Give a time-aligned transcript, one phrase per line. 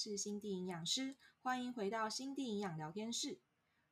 [0.00, 3.40] 是心地营养师，欢迎回到心地营养聊天室。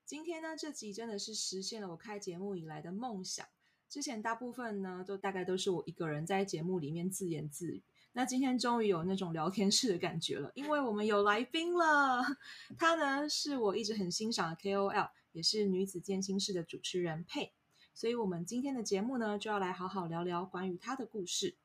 [0.04, 3.44] 今天呢，这集真的是实现了我开节目以来的梦想。
[3.88, 7.82] 之前大部分呢，都大概都是我一个人在节目里面自言自语。
[8.12, 12.23] 那今天终于有那种聊天室的感觉了，因为我们有来宾了。
[12.78, 17.52] 她呢，是我一直很欣赏的 KOL，也是女子健心室的主持人佩。
[17.92, 21.56] 所以，我们今天的节目呢，就要来好好聊聊关于她的故事。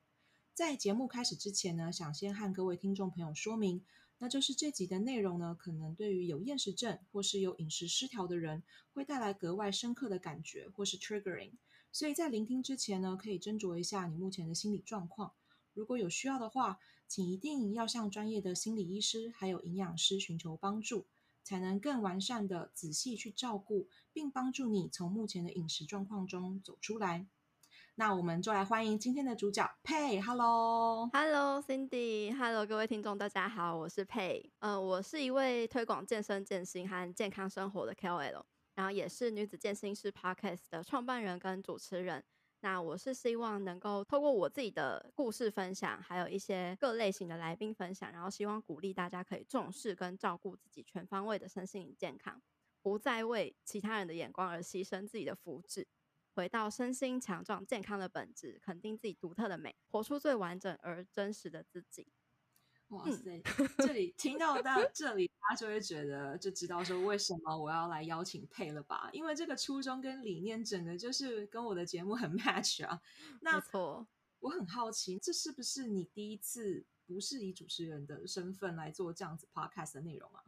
[0.55, 3.85] 在节目开始之前呢，想先和各位听众朋友说明，
[4.23, 8.61] 那就是这集的内容呢，可能对于有厌食症或是有饮食失调的人，
[8.93, 11.53] 会带来格外深刻的感觉，或是 triggering。
[11.91, 15.33] 所以在聆听之前呢，可以斟酌一下你目前的心理状况。
[15.73, 21.07] 如果有需要的话，请一定要向专业的心理医师还有营养师寻求帮助，
[21.43, 27.25] 才能更完善的仔细去照顾，并帮助你从目前的饮食状况中走出来。
[27.95, 38.43] 那我们就来欢迎今天的主角佩，Hello，Hello Cindy，Hello 各位听众，大家好，我是佩，呃，我是一位推广健身健心和健康生活的 KOL，
[38.75, 42.23] 然后也是女子健心室 Podcast 的创办人跟主持人。
[42.61, 52.41] 那我是希望能够透过我自己的故事分享，还有一些各类型的来宾分享，然后希望鼓励大家可以重视跟照顾自己全方位的身心健康，
[52.81, 55.85] 不再为其他人的眼光而牺牲自己的福祉。
[56.33, 62.07] 回到身心强壮、健康的本质，肯定自己独特的美，活出最完整而真实的自己。
[62.89, 63.41] 哇塞！
[63.57, 69.09] 嗯、这里听到到这里，大家就会觉得就知道说为什么我要来邀请佩了吧？
[69.13, 73.01] 因为这个初衷跟理念，整个就是跟我的节目很 match 啊。
[73.41, 74.07] 那没错，
[74.39, 80.43] 我很好奇，这是不是你第一次不是以主持人的身份来做这样子 podcast 的内容啊？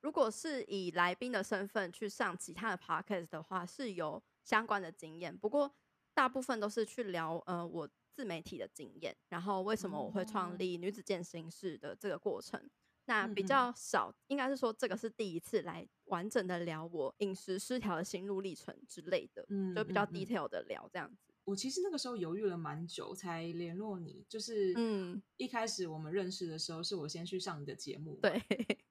[0.00, 4.22] 如果是以来宾的身份去上其他的 podcast 的话，是有。
[4.44, 5.74] 相关的经验，不过
[6.14, 12.60] 大部分都是去聊呃我自媒体的经验，然后为什么我会创立女子健身室的这个过程。
[12.60, 12.70] 嗯、
[13.06, 21.32] 那比较少，应该是说这个是第一次来完整的聊我饮食失调的心路历程之类的，嗯，就比较 detail 的聊这样子。
[21.44, 28.40] 我其实那个时候犹豫了蛮久才联络你，就是嗯，一开始我们认识的时候是我先去上你的节目，对。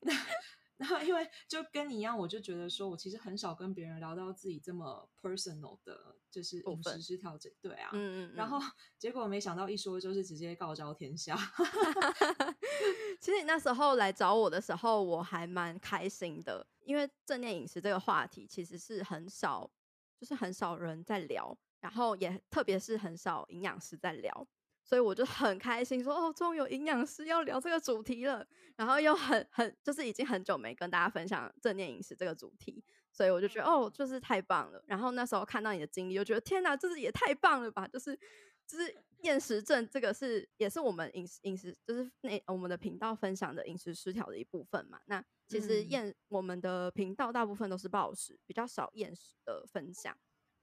[0.80, 7.90] 然后，因为就跟你一样，我就觉得说，我其实很少跟别人聊到自己这么 personal 的，就是饮食失调整，对啊。
[7.92, 8.34] 嗯嗯。
[8.34, 8.58] 然后
[8.98, 11.36] 结果没想到一说就是直接告昭天下。
[13.20, 19.70] 其实你那时候来找我的时候，我还蛮开心的，因为正念饮食这个话题其实是很少，
[20.18, 24.48] 就是很少人在聊，然后也特别是很少营养师在聊。
[24.90, 28.44] 所以我就很开心说，说哦，终于有营养师要聊这个主题了。
[28.76, 34.84] 然后又很很，就是已经很久没跟大家分享正念饮食这个主题，所以我就觉得哦，就是太棒了。
[34.88, 37.88] 然后那时候看到你的经历，就觉得天哪，这是也太棒了吧！
[37.88, 38.18] 就是
[38.66, 45.00] 就是厌食症这个是也是我们饮食饮食就是那我们的频道分享的饮食失调的一部分嘛。
[45.06, 50.18] 那其实厌、嗯、我们的频道大部分都是暴食，比较少厌食的分享。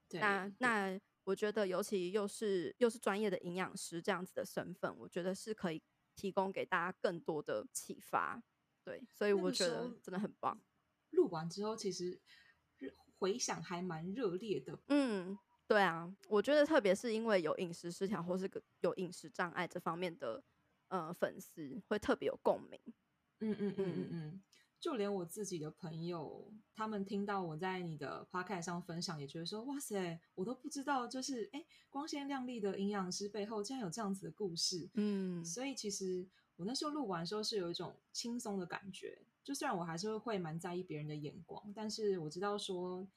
[0.09, 0.99] 对，那那。
[1.27, 5.83] 我觉得，尤其又是又是专业的营养师这样子的身份，我觉得是可以
[6.15, 8.41] 提供给大家更多的启发。
[8.85, 10.57] 对，所以我觉得真的很棒。
[11.09, 12.21] 录完之后，其实
[13.17, 14.79] 回想还蛮热烈的。
[14.87, 20.41] 嗯，对啊，我觉得特别是因为有饮食失调或是个有饮食障碍这方面的
[20.87, 22.79] 呃粉丝，会特别有共鸣。
[23.39, 24.43] 嗯嗯嗯嗯嗯。
[24.79, 39.19] 就连我自己的朋友，他们听到我在你的 podcast 上分享，也觉得说：“哇塞，我都不知道，就是哎，光鲜亮丽的营养师背后竟然有这样子的故事。”嗯，所以其实我那时候录完的时候是有一种轻松的感觉。
[39.43, 43.07] 就虽然我还是会蛮在意别人的眼光，但是我知道说。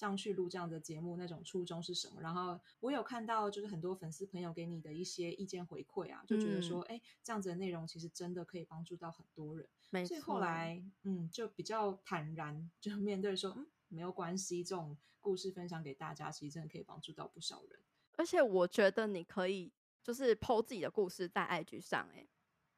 [0.00, 2.22] 上去录这样的节目，那种初衷是什么？
[2.22, 9.68] 然后我有看到，就是很多粉丝朋友给你的一些意见回馈啊，就觉得说，哎、嗯，这样子的内容其实真的可以帮助到很多人。
[9.90, 10.08] 没错。
[10.08, 17.78] 所以后来，嗯，就比较坦然，就面对说，嗯，没有关系，这种故事分享给大家，其实真的可以帮助到不少人。
[18.16, 19.70] 而且我觉得你可以
[20.02, 22.26] 就是 po 自己的故事在 IG 上，哎。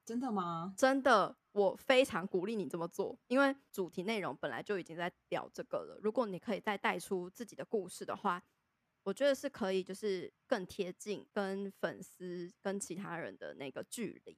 [0.04, 0.74] 真的吗？
[0.76, 5.98] 真的，我非常鼓励你这么做，因为主题内容本来就已经在聊这个了。
[6.02, 8.42] 如果你可以再带出自己的故事的话，
[9.04, 14.36] 我觉得是可以，就是更贴近跟粉丝、跟其他人的那个距离，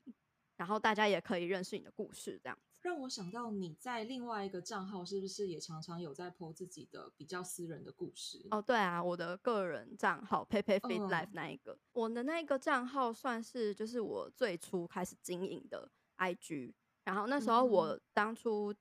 [0.56, 2.58] 然后大家也可以认识你的故事，这样。
[2.84, 8.46] 让我想到你在另外一个账号是不是也常常有在 po 自己的比较私人的故事？
[8.50, 18.74] 哦，对啊，我的个人账号 Pepe Fit Life 那一个，嗯、我的那个账号算是就是我最初开始经营的 IG，然后那时候我当初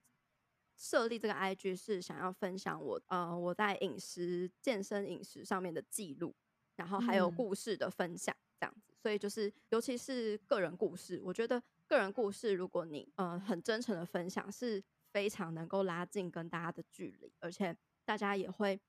[0.75, 6.35] 设立这个 IG 是想要分享我呃我在饮食健身饮食上面的记录，
[6.75, 11.63] 然后还有故事的分享这样子，嗯、所以就是尤其是个人故事，我觉得。
[11.93, 18.79] 个人故事，如果你嗯、呃、很真诚的分享，是非常能够拉近跟大家的距离，而且大家也会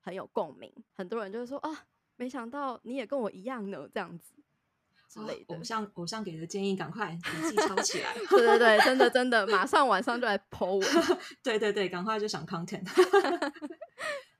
[0.00, 0.72] 很有共鸣。
[0.92, 4.34] 很多人就会说啊，没想到你也跟我一样呢，这样子
[5.08, 5.54] 之类的。
[5.54, 8.12] 偶像偶像给的建议，赶快笔记抄起来。
[8.28, 10.88] 对对对，真的真的， 马上晚上就来 po 文。
[11.42, 12.84] 对对对，赶快就想 content。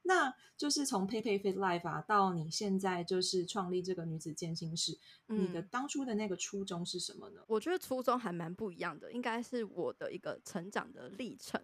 [0.09, 7.43] 那就是从佩佩 Fit Life 啊，到你现在就是创立这个女子健心室，嗯，你的当初的那个初衷是什么呢？
[7.47, 11.63] 我觉得初衷还蛮不一样的，应该是我的一个成长的历程，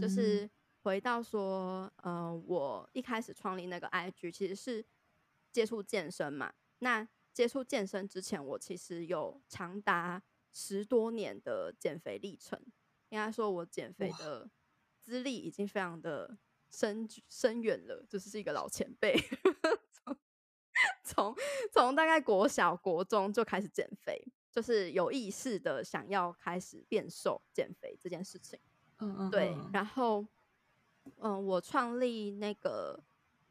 [0.00, 0.48] 就是
[0.82, 4.86] 回到说，嗯、呃，我一开始创立那个 IG 其实是
[5.50, 6.54] 接触健身嘛。
[6.78, 10.22] 那接触健身之前，我其实有长达
[10.52, 12.56] 十多年的减肥历程，
[13.08, 14.48] 应该说我减肥的
[15.00, 16.38] 资历已经非常的。
[16.74, 19.14] 深深远了，就是是一个老前辈，
[19.92, 20.16] 从
[21.04, 21.36] 从
[21.72, 28.58] 从大概国小国中就开始减肥，就是有意识的想要开始变瘦减肥这件事情。
[28.98, 29.56] 嗯嗯，对。
[29.72, 30.26] 然后，
[31.18, 33.00] 嗯，我创立那个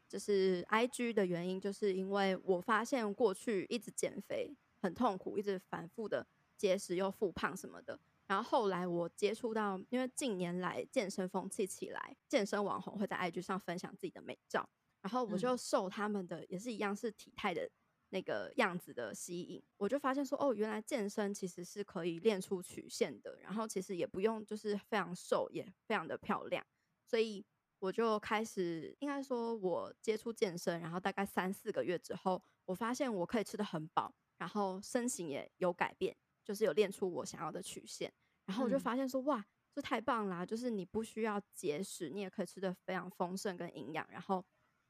[0.08, 7.98] 就是 IG 的原因，就是因为我发现过去一直减肥很痛苦，一直反复的节食又复胖什么的。
[8.26, 14.68] 然后后来我接触到，因为近年来健身风气起来，健身网红会在 IG 上分享自己的美照，
[15.02, 17.70] 然后我就受他们的也是一样是体态的
[18.08, 26.64] 那个样子的吸引，我就发现说，哦，原来健身其实是可以练出曲线的，然后其实也不用就是非常瘦，也非常的漂亮，
[27.04, 27.44] 所以
[27.80, 36.16] 我就开始，应该说我接触健身，然后大概三四个月之后，我发现我可以吃的很饱，然后身形也有改变。
[36.44, 38.12] 就是有练出我想要的曲线，
[38.44, 40.44] 然后我就发现说，嗯、哇，这太棒啦！
[40.44, 44.44] 就是你不需要节食，你也可以吃的非常丰盛跟营养，然后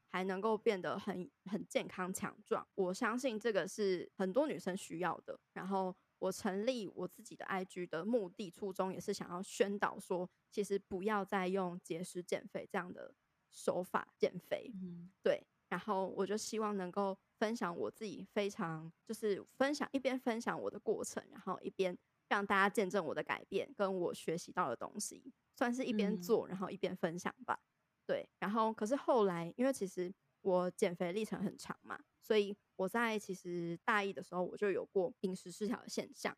[0.09, 2.67] 还能够变得很很健康强壮。
[2.75, 5.39] 我相信这个是很多女生需要的。
[5.53, 13.13] 然后我成立我自己的 IG 的目的初衷也是想要宣导说，其实不要再用节食减肥这样的
[13.49, 14.71] 手法减肥。
[14.75, 15.45] 嗯，对。
[15.75, 21.97] 然后我就希望能够分享我自己非常就是分享一边分享我的过程，然后一边
[22.29, 27.59] 让大家见证我的改变跟我学习到的东西，算是一边做然后一边分享吧。
[28.05, 36.33] 对，然后可是后来因为其实我减肥历程很长嘛，所以我在其实大一的时候我就有过饮食失调的现象。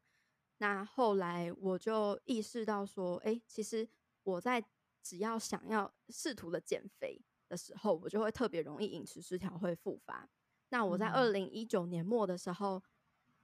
[0.57, 3.87] 那后来我就意识到说，哎，其实
[4.23, 4.65] 我在
[5.03, 7.21] 只要想要试图的减肥。
[7.47, 10.27] 的时候，我就会特别容易饮食失调会复发。
[10.69, 12.81] 那我在二零一九年末的时候，嗯、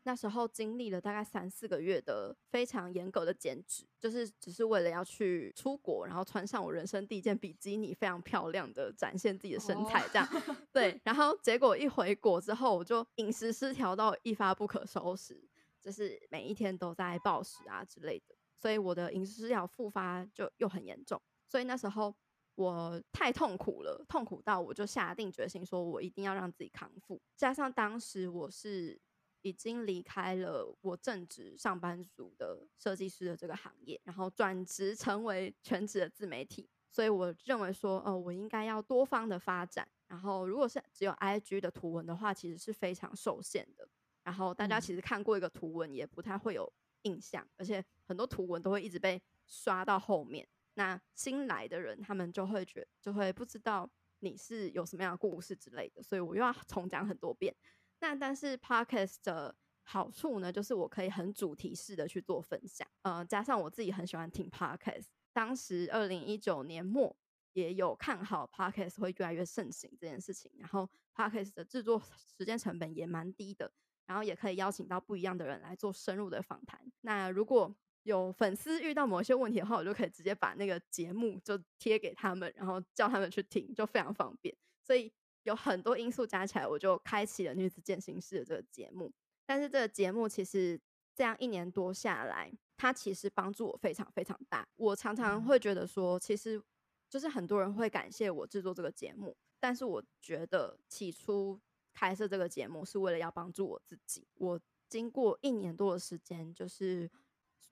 [0.04, 11.00] 那时候经历了大概三四个月的非常严格的减脂，就是只是为了要去出国，然后穿上我人生第一件比基尼，非常漂亮的展现自己的身材，这样、哦、 对。
[11.06, 15.42] 然后结果一回国之后，我就饮食失调到一发不可收拾，
[15.80, 21.22] 就是每一天都在暴食啊之类的，所以我的饮食失调复发就又很严重。
[21.48, 22.14] 所以那时候。
[22.56, 27.20] 我太痛苦了，痛苦到我就下定决心说，我一定要让自己康复。
[27.36, 29.00] 加上当时我是
[29.42, 39.88] 已经离开了我正职上班族的设计师的这个行业，然后转职成为全职的自媒体，所以我认为说，哦，我应该要多方的发展。
[40.08, 43.88] 然后如果是只有 IG 的图文的话，其实是非常受限的。
[44.24, 50.48] 然后大家其实看过一个图文，也不太会有印象，而且很多图文都会一直被刷到后面。
[50.76, 53.90] 那新来的人，他们就会觉就会不知道
[54.20, 57.56] 你是有什么样的故事之类的，所以我又要 重讲很多遍。
[58.00, 65.08] 那但是 Podcast 的好处呢，就是我可以很主题式的去做分享，呃，加上我自己很喜欢听 Podcast。
[65.32, 67.16] 当时二零一九年末
[67.54, 72.02] 也有看好 Podcast 会越来越盛行这件事情，然后 Podcast 的制作
[72.38, 73.72] 时间成本也蛮低的，
[74.06, 76.80] 然后也可以邀请到不一样的人来做深入的访谈。
[77.02, 84.54] 那如果有粉丝遇到某一些问题的话，我就可以直接把那个节目就贴给他们，然后叫他们去听，就非常方便。
[84.82, 85.12] 所以
[85.44, 89.12] 有很多因素加起来，我就开启了女子健行室的这个节目。
[89.46, 90.80] 但是这个节目其实
[91.16, 94.68] 这样一年多下来，它其实帮助我非常非常大。
[94.76, 96.62] 我常常会觉得说，其实
[97.10, 101.58] 就是很多人会感谢我制作这个节目，但是我觉得起初
[101.94, 104.28] 开设这个节目是为了要帮助我自己。
[104.36, 107.10] 我经过一年多的时间，就是。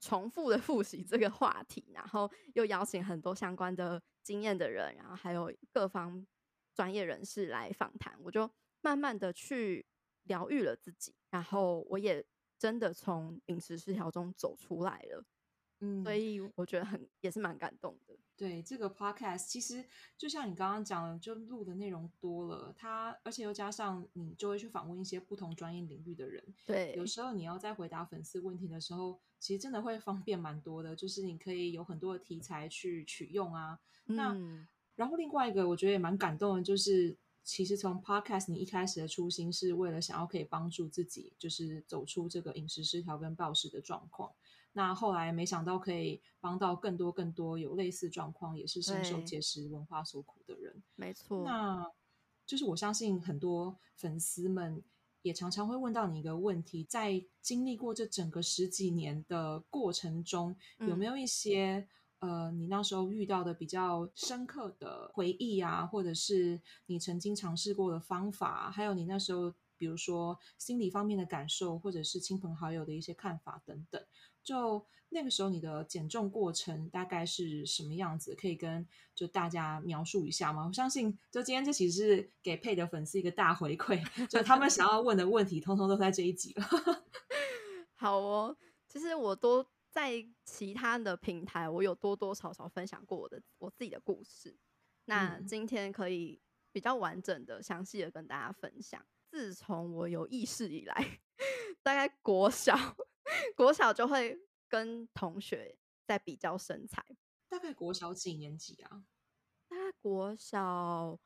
[0.02, 6.28] 重复的 复习这个话题，然后又邀请很多相关的经验的人，然后还有各方
[6.74, 8.50] 专业人士来访谈，我就
[8.82, 9.86] 慢慢的去
[10.24, 12.26] 疗愈了自己，然后我也
[12.58, 15.24] 真的从饮食失调中走出来了。
[15.82, 18.16] 嗯，所以我觉得很也是蛮感动的。
[18.38, 19.86] 对，这个 podcast 其实
[20.18, 26.44] 就像你刚刚讲的，就录的内容多了，它而且又加上你就会去访问一些不同专业领域的人。
[26.66, 33.80] 对，有时候你要在回答粉丝问题的时候，其实真的会方便蛮多的，就是你可以有很多的题材去取用啊。
[34.08, 37.18] 嗯、那然后另外一个我觉得也蛮感动的，就是。
[37.44, 44.32] 其实从 Podcast，你一开始的初心是为了想要可以帮助自己，就是走出这个饮食失调跟暴食的状况。
[44.74, 50.82] 那后来没想到可以帮到更多更多有类似状况，也是深受节食文化所苦的人。
[50.96, 51.44] 没错。
[51.44, 51.90] 那
[52.46, 54.84] 就是我相信很多粉丝们
[55.22, 61.88] 也常常会问到你一个问题：在经历过这整个十几年的过程中，有没有一些？
[62.22, 74.00] 呃，你那时候遇到的比较深刻的回忆啊，或者是你曾经尝试过的方法，还有你那时候，比如说心理方面的感受，或者是亲朋好友的一些看法等等，
[74.44, 78.36] 就那个时候你的减重过程大概是什么样子？
[78.36, 80.66] 可以跟就大家描述一下吗？
[80.68, 86.66] 我相信，就今天这其实是给佩的粉丝一个大回馈，就他们想要问的问题，通通都在这一集了。
[87.96, 88.58] 好哦，
[88.88, 89.66] 其实我都。
[89.94, 94.58] 在其他的平台，我有多多少少分享过我的我自己的故事。
[95.04, 99.06] 那今天可以比较完整的、详细的跟大家分享。
[99.30, 101.20] 自从我有意识以来，
[101.84, 102.74] 大概国小，
[103.56, 107.06] 国小就会跟同学在比较身材。
[107.48, 109.04] 大概国小几年级啊？
[109.68, 111.20] 大概国小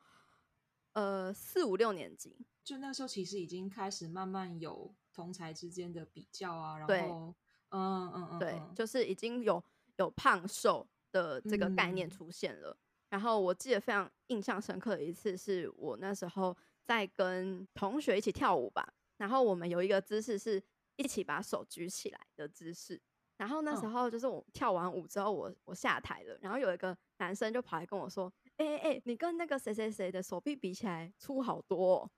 [0.93, 2.45] 呃四五六年级。
[2.63, 7.35] 就那时候，其实已经开始慢慢有同才之间的比较啊，然后。
[7.69, 9.61] 嗯嗯嗯，对，就是已经有
[9.97, 12.69] 有胖瘦的这个概念出现了。
[12.71, 12.79] 嗯。
[13.09, 18.93] 然后我记得非常印象深刻的一次，是我那时候在跟同学一起跳舞吧。
[19.17, 20.61] 然后我们有一个姿势是
[20.95, 23.01] 一起把手举起来的姿势。
[23.37, 26.37] 然后那时候就是我跳完舞之后我，我我下台了。
[26.41, 32.11] 然后有一个男生就跑来跟我说：“哎哎哎，你跟那个谁谁谁的手臂比起来粗好多哦。”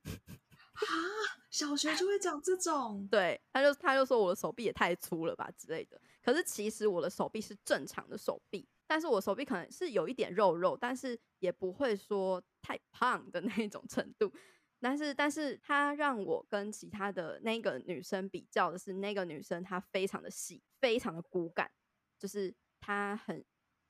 [0.77, 0.86] 啊，
[1.50, 6.00] 小学就会讲这种，对，他就他就说我的手臂也太粗了吧之类的。
[6.22, 14.31] 可是其实我的手臂是正常的手臂，但是我手臂可能是有一点肉肉，但是也不会说太胖的那种程度。
[14.79, 21.69] 但是，但是他让我跟其他的那个女生比较的是，那个女生她非常的细，非常的骨感，
[22.17, 23.43] 就是她很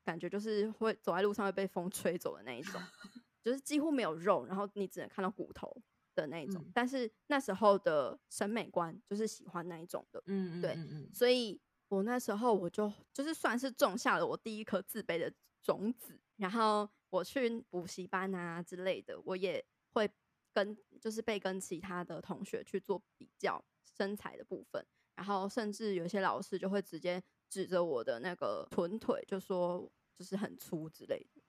[0.04, 2.82] 感觉就是会走在路上会被风吹走的那一种，
[3.44, 5.82] 就是几乎没有肉，然后你只能看到骨头。
[6.16, 20.10] 的那一种，嗯，但是那时候的审美观就是喜欢那一种的，嗯，对，嗯嗯，所以我那时候我就就是算是种下了我第一颗自卑的种子，然后我去补习班啊之类的，我也会
[20.58, 24.84] 跟就是被跟其他的同学去做比较身材的部分，
[25.16, 29.88] 然后甚至有些老师就会直接指着我的那个臀腿就说
[30.18, 31.42] 就是很粗之类的，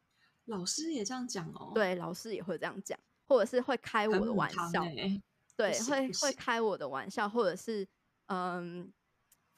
[0.44, 2.98] 老师也这样讲哦，对，老师也会这样讲。
[3.26, 5.22] 或者是会开我的玩笑，欸、
[5.54, 7.86] 对，会会开我的玩笑，或者是
[8.28, 8.90] 嗯，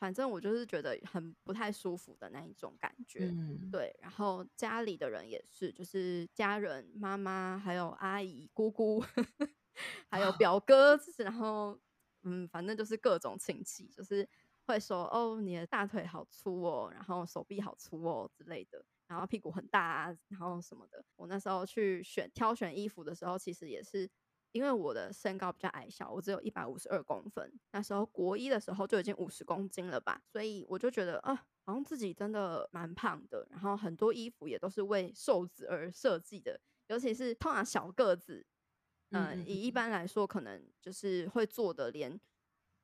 [0.00, 3.94] 反正我就是觉得很不太舒服的那一种感觉，嗯，对。
[4.00, 8.98] 然后家里的人也是，就是家人、妈妈，还有阿姨、姑姑，
[10.10, 11.78] 还有表哥，然后
[12.22, 14.26] 嗯，反正就是各种亲戚，就是
[14.66, 18.82] 会说哦，你的大腿好粗哦，然后手臂好粗哦之类的。
[19.06, 21.04] 然后屁股很大啊，然后什么的。
[21.16, 24.08] 我那时候去选挑选衣服的时候，其实也是
[24.52, 27.52] 因为我的身高比较矮小，我只有一百五十二公分。
[27.72, 33.46] 那时候国一的时候就已经五十公斤了吧，所以我就觉得啊，好像自己真的蛮胖的。
[33.50, 38.44] 然后很多衣服也都是为瘦子而设计的，尤其是通常小个子，
[39.10, 42.20] 嗯、呃，以一般来说可能就是会做的，连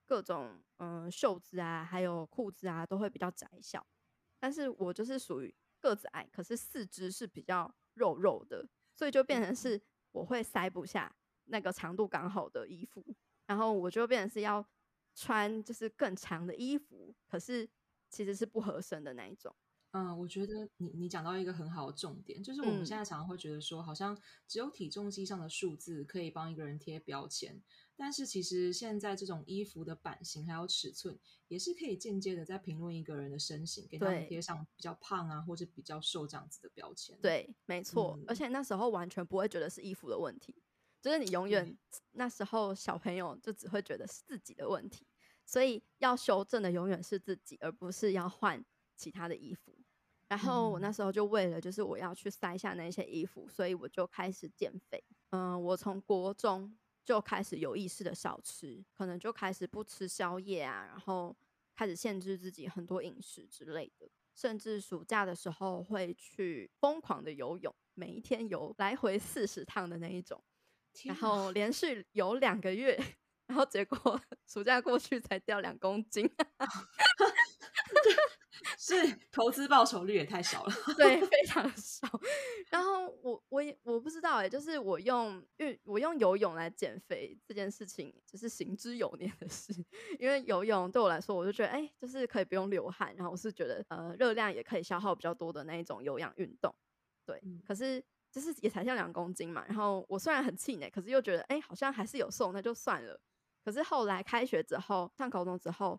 [0.04, 3.86] 各种嗯、呃、袖子啊，还有裤子啊，都会比较窄小。
[4.38, 5.54] 但是我就是属于。
[5.78, 9.80] 个子矮，可是四肢是比较肉肉的，所以就变成是
[10.10, 11.14] 我会塞不下
[11.46, 13.04] 那个长度刚好的衣服，
[13.46, 14.64] 然后我就变成是要
[15.14, 17.68] 穿就是更长的衣服，可是
[18.10, 19.54] 其实是不合身的那一种。
[19.92, 27.62] 嗯，我觉得你你讲到一个很好的重点，就是我们现在常常会觉得说，好像只有体重机上的数字可以帮一个人贴标签。
[27.96, 37.18] 但是其实现在这种衣服的版型还有尺寸，也是可以间接的在评论一个人的身形，给他们贴上比较胖啊或者比较瘦这样子的标签。
[37.22, 38.18] 对，没错。
[38.18, 38.24] 嗯。
[38.28, 40.62] 而且那时候完全不会觉得是衣服的问题，
[41.06, 41.78] 就是你永远
[42.12, 45.06] 那时候小朋友就只会觉得是自己的问题，
[45.44, 48.60] 所以要修正的永远是自己，而不是要换
[48.96, 49.72] 其他的衣服。
[50.26, 55.04] 然后我那时候就为了就是我要去塞下那些衣服，所以我就开始减肥。
[55.30, 56.76] 嗯，我从国中。
[57.06, 61.36] 就开始有意识的少吃，可能就开始不吃宵夜啊，然后
[61.72, 64.10] 开始限制自己很多饮食之类的。
[64.34, 70.42] 甚至暑假的时候会去疯狂的游泳，每一天游来回四十趟的那一种，
[71.04, 72.98] 然后连续有两个月，
[73.46, 76.28] 然后结果 暑假过去才掉两公斤。
[78.78, 78.94] 是
[79.32, 82.08] 投资报酬率也太少了，对，非常少。
[82.70, 89.72] 然后我我也我不知道哎、欸，就是我用运我用游泳来减肥这件事情，就是行之有年的事。
[90.18, 96.72] 因为游泳对我来说，我就觉得哎、欸，就是可以不用流汗，然后我是觉得呃热量也可以消耗比较多的那一种有氧运动。
[97.24, 98.02] 对，嗯、可是
[98.36, 99.64] 就是也才像两公斤嘛。
[99.66, 103.18] 然后我虽然很气馁，可是又觉得哎、欸，好像还是有瘦，那就算了。
[103.64, 105.98] 可是后来开学之后，上高中之后。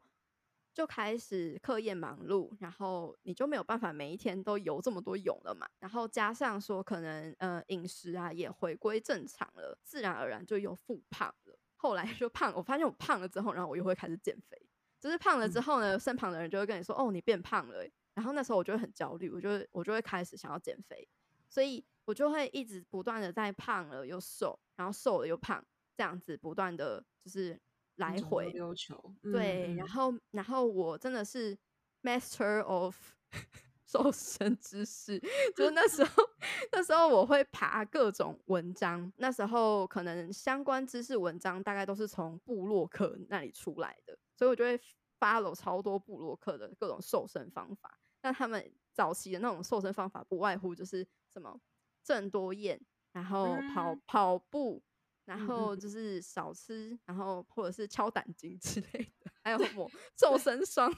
[0.74, 5.68] 就开始课业忙碌，然后你就没有办法每一天都游这么多泳了嘛。
[5.80, 11.58] 然后加上说可能呃饮食啊也回归正常了，自然而然就又复胖了。
[11.78, 14.70] 后来就胖，我发现我胖了之后，然后我又会开始减肥。
[15.00, 21.08] 就是胖了之后呢，嗯、身旁的人就会跟你说：“哦，你变胖了。”然后那时候我就会很焦虑，我就会我就会开始想要减肥，
[21.50, 25.64] 所以我就会一直不断的在胖了又瘦，然后瘦了又胖，
[25.96, 27.60] 这样子不断的就是。
[27.98, 31.58] 来回溜球，对，然后然后我真的是
[32.04, 32.96] master of
[33.88, 35.20] 瘦身知识，
[35.56, 36.24] 就是那时候
[36.72, 44.80] 那时候我会爬各种文章，那时候可能相关知识文章大概都是从部落客那里出来的，所以我就会
[45.20, 48.00] follow 超多部落客的各种瘦身方法。
[48.22, 51.04] 那他们早期的那种瘦身方法，不外乎就是
[51.40, 51.60] 什么
[52.04, 52.80] 郑多燕，
[53.12, 54.84] 然后跑、嗯、跑步。
[55.28, 60.90] 然后就是少吃，嗯、然后或者是敲胆经之类的， 还有抹瘦身霜，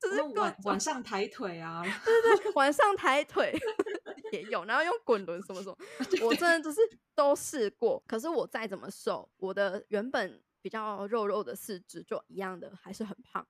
[0.00, 3.56] 就是晚晚上抬腿啊，对对对，晚上抬腿
[4.32, 5.76] 也有，然后用滚轮什么什么，
[6.26, 6.80] 我真的就是
[7.14, 8.02] 都试过。
[8.08, 13.46] 可是我再怎么瘦，我的原本比较肉肉的四肢就一样的还是很胖。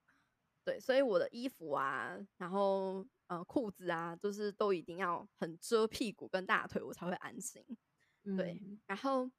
[0.67, 7.63] 对，所以我的衣服啊，然后呃裤子啊，就是都一定要很遮屁股跟大腿，我才会安心。
[8.37, 9.31] 对，嗯、然后。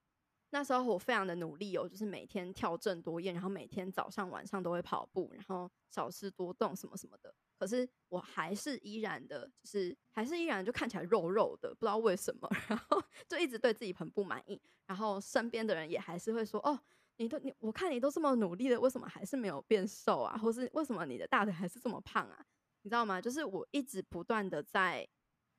[0.49, 7.35] 那时候我非常的努力哦，就是每天跳郑多燕，然后每天早上晚上都会跑步，然后少吃多动什么什么的。
[7.59, 14.57] 可是我还是依然的，就是还是依然就看起来肉肉的，不知道为什么， 然后就一直对自己很不满意。
[14.85, 16.79] 然后身边的人也还是会说：“哦，
[17.17, 20.37] 你都你我看你都这么努力了，为什么还是没有变瘦啊？
[20.37, 22.45] 或是为什么你的大腿还是这么胖啊？
[22.87, 23.19] 你知道吗？
[23.19, 25.05] 就是我一直不断的在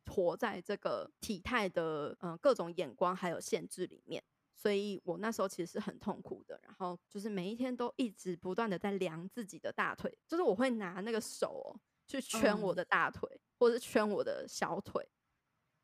[0.06, 4.24] 活在这个体态的嗯、呃、各种眼光还有限制里面。”
[4.56, 15.06] 所以我那时候其实是很痛苦的，然后就是每一天都一直不断的在量自己的大腿，就是我会拿那个手哦去圈我的大腿，嗯、或者是圈我的小腿，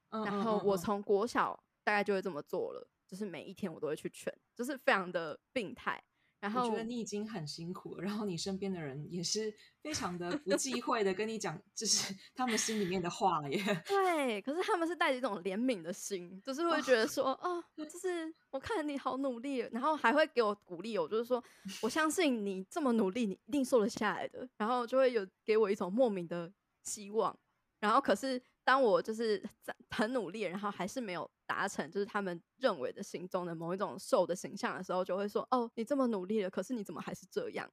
[0.09, 6.03] 嗯、然后我从国小大概就会这么做了，就是每一天我都会去圈，就是非常的病态。
[6.45, 13.59] 然后我觉得你已经很辛苦了，然后你身边的人也是非常的不忌讳的跟你讲，就是 他们心里面的话耶。
[13.89, 21.43] 对，可是他们是带着一种怜悯的心，就是会觉得说，哦， 哦，就是我看你好努力，然后还会给我鼓励，我就是说，
[21.81, 26.53] 我相信你这么努力，你一定瘦得下来的，然后就会有给我一种莫名的
[26.83, 27.35] 希望。
[27.81, 37.71] 然后可是当我就是在很努力，然后还是没有达成，就是他们认为的心中的某一种瘦的形象的时候，就会说：“哦，你这么努力了，可是你怎么还是这样？”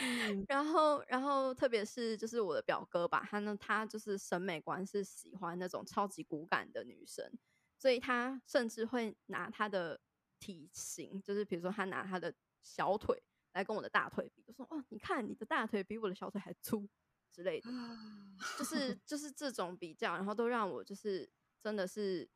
[0.00, 7.30] 嗯、 然后，然后特别是就是我的表哥吧，他呢，他就是审美观是喜欢那种超级骨感的女生，
[7.78, 10.00] 所以他甚至会拿他的
[10.38, 16.88] 体型，就是比如说他拿他的小腿来跟我的大腿比，就说：“哦，你看你的大腿比我的小腿还粗。”
[17.34, 17.70] 之类的，
[18.58, 21.26] 就是就是这种比较，然后都让我就是
[21.62, 22.28] 真的是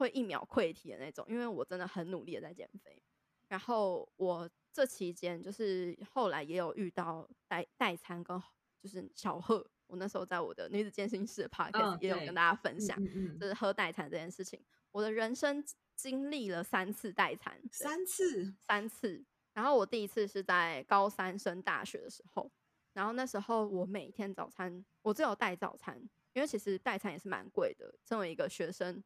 [0.00, 3.02] 会一秒溃体的那种，因为我真的很努力的在减肥。
[3.48, 8.42] 然后我这期间就是后来也有遇到代代餐跟
[8.82, 12.96] 就是小贺，我那时候在我的女子健身室的 podcast 也有跟大家分享，
[13.38, 14.58] 就是喝代餐这件事情。
[14.90, 15.62] 我的人生
[15.94, 19.22] 经历了三次代餐，三次，三次。
[19.52, 22.50] 然后我第一次是在高三升大学的时候。
[22.94, 25.96] 然后那时候我每天早餐我只有带早餐，
[26.32, 29.02] 因为其实代餐也是蛮贵的，身为一个学生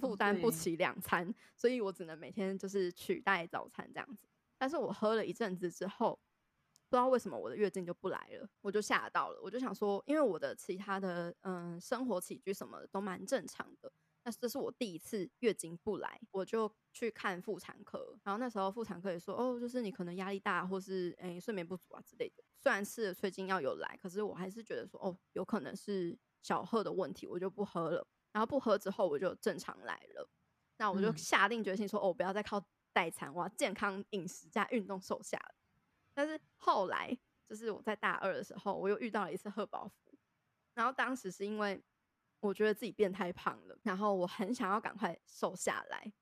[0.00, 4.26] 负担不起两餐，所以我只能每天就是取代早餐这样子。
[4.58, 6.18] 但是我喝了一阵子之后，
[6.88, 13.92] 不知道为什么我的月经就不来了，我就吓到了，我就想说，因为我的其他的嗯生活起居什么的都蛮正常的。
[14.24, 22.42] 那这是我第一次月经不来，我就去看妇产科，然后那时候妇产科也说，哦，就是你可能压力大，或是诶睡眠不足啊之类的。
[22.58, 28.04] 虽然是催经药有来，可是我还是觉得说，哦，有可能是小贺的问题，我就不喝了。
[28.36, 30.28] 然后不喝之后，我就正常来了。
[30.76, 35.54] 那我就下定决心说，哦，不要再靠代餐，我要健康饮食加运动瘦下来。
[36.12, 37.16] 但是后来，
[37.48, 40.14] 就是我在大二的时候，我又遇到了一次贺宝福。
[40.74, 41.82] 然后当时是因为
[42.40, 46.12] 我觉得自己变太胖了，然后我很想要赶快瘦下来，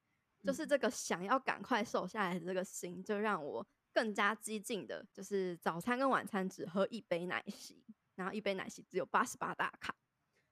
[0.40, 9.92] 就是这个想要赶快瘦下来的这个心，就让我更加激进的，就是早餐跟晚餐只喝一杯奶昔，然后一杯奶昔只有八十八大卡，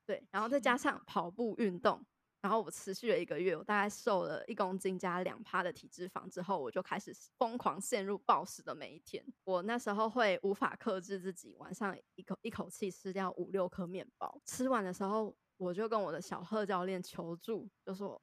[0.06, 2.04] 对，然后再加上跑步运动。
[2.40, 9.24] 然后我持续了一个月，我大概瘦了一公斤加两趴的体脂肪之后，我就开始疯狂陷入暴食的每一天。
[9.44, 14.40] 我那时候会无法克制自己，晚上一口一口气吃掉五六颗面包。
[14.44, 18.20] 吃完的时候，我就跟我的小贺教练求助，就说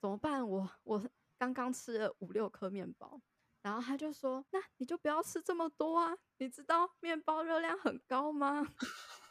[0.00, 0.48] 怎么办？
[0.48, 1.04] 我我
[1.36, 3.20] 刚刚吃了五六颗面包。
[3.60, 6.16] 然后他就说：“那你就不要吃这么多啊！
[6.38, 8.66] 你知道面包热量很高吗？”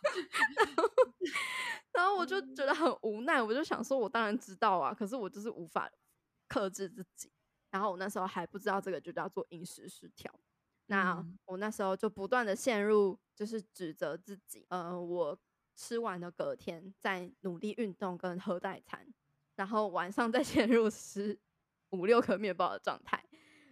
[0.57, 0.83] 然后，
[1.93, 5.89] 然后我就觉得很无奈，我就想说：“我当然知道啊，可是我就是无法
[6.47, 7.31] 克制自己。”
[7.71, 10.33] 然后我那时候还不知道这个就叫做饮食失调。
[10.87, 14.65] 那我那时候就不断的陷入，就是指责自己。
[14.69, 15.37] 呃，我
[15.75, 19.07] 吃完的隔天再努力运动跟喝代餐，
[19.55, 21.39] 然后晚上再 陷入吃
[21.91, 23.23] 五六颗面包的状态。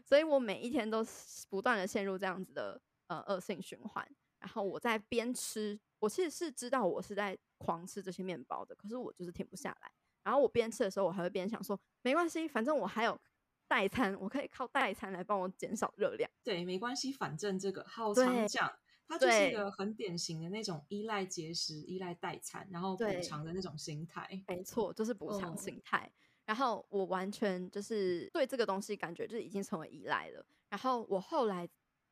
[0.05, 1.05] 所以我每一天都
[1.49, 4.09] 不断的陷入这样子的呃恶性循环，
[4.39, 9.91] 然后我在边吃，我其实是知道我是在狂吃这些面包的，可是我就是停不下来。
[10.23, 13.19] 然后我边吃的时候，我还会边想说，没关系，反正我还有
[13.67, 16.29] 代餐，我可以靠代餐来帮我减少热量。
[16.43, 18.71] 对，没关系，反正这个好常讲，
[19.07, 24.43] 它就是一个很典型的那种依赖节食、依赖代餐，然后补偿的那种心态。
[24.47, 26.05] 没错，就是补偿心态。
[26.05, 26.11] 哦
[26.49, 30.43] 然后我完全就是对这个东西感觉就已经成为依赖了。
[30.69, 31.69] 然后我后来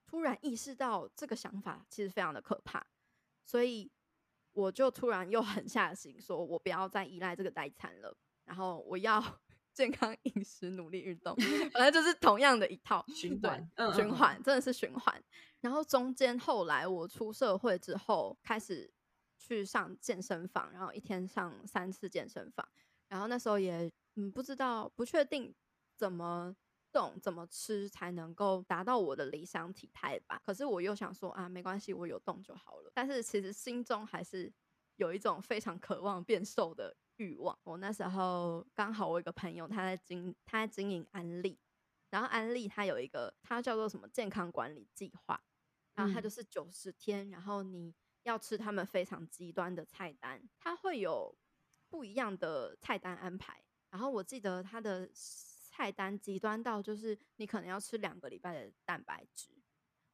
[0.07, 2.83] 突然意识到这个想法其实非常的可怕，
[3.43, 3.91] 所以
[4.53, 8.17] 我就突然又狠下心，说我不要再依赖这个代餐了。
[8.45, 9.21] 然后我要
[9.73, 11.35] 健康饮食，努力运动，
[11.71, 15.23] 反正就是同样的一套循环，循环真的是循环。
[15.59, 18.91] 然后中间后来我出社会之后，开始
[19.37, 22.67] 去上健身房，然后一天上三次健身房，
[23.09, 23.91] 然后那时候也。
[24.19, 25.53] 嗯，不知道，不确定
[25.95, 26.55] 怎么
[26.91, 30.41] 动、怎么吃才能够达到我的理想体态吧。
[30.43, 32.91] 可是我又想说啊，没关系，我有动就好了。
[32.93, 34.53] 但是其实心中还是
[34.95, 37.57] 有一种非常渴望变瘦的欲望。
[37.63, 41.59] 我那时候刚好我一个朋友，他在经他在经营安利，
[42.09, 45.43] 然后安利他有一个，他叫做什么健康管理计划，
[45.93, 51.37] 然后他就是九十天，然后你要吃他们非常极端的菜单，他会有
[51.89, 53.63] 不一样的菜单安排。
[53.89, 55.09] 然后我记得他的
[55.77, 59.51] 菜单极端到，就是你可能要吃两个礼拜的蛋白质，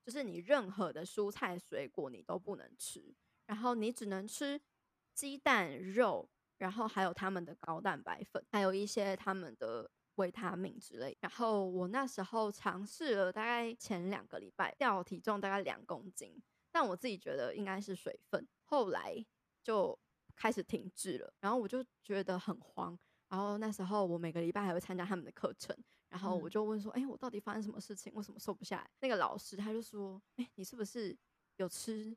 [0.04, 4.60] 就是你任何的蔬菜水果你都不能吃，然后你只能吃
[5.14, 11.18] 鸡蛋、肉，然后还有他们的高蛋白粉，还有一些他们的维他命之类。
[11.22, 19.26] 然后我那时候尝试了大概前两个礼拜，掉体重大概两公斤，但我自己觉得应该是水分，后来
[19.64, 19.98] 就
[20.36, 23.00] 开始停滞了，然后我就觉得很慌。
[23.34, 25.76] 然后那时候我每个礼拜还会参加他们的课程，
[26.08, 28.14] 然后我就问说：“哎、嗯，我到底发生什么事情？
[28.14, 31.18] 为什么瘦不下来？”那个老师他就说：“哎，你是不是
[31.56, 32.16] 有吃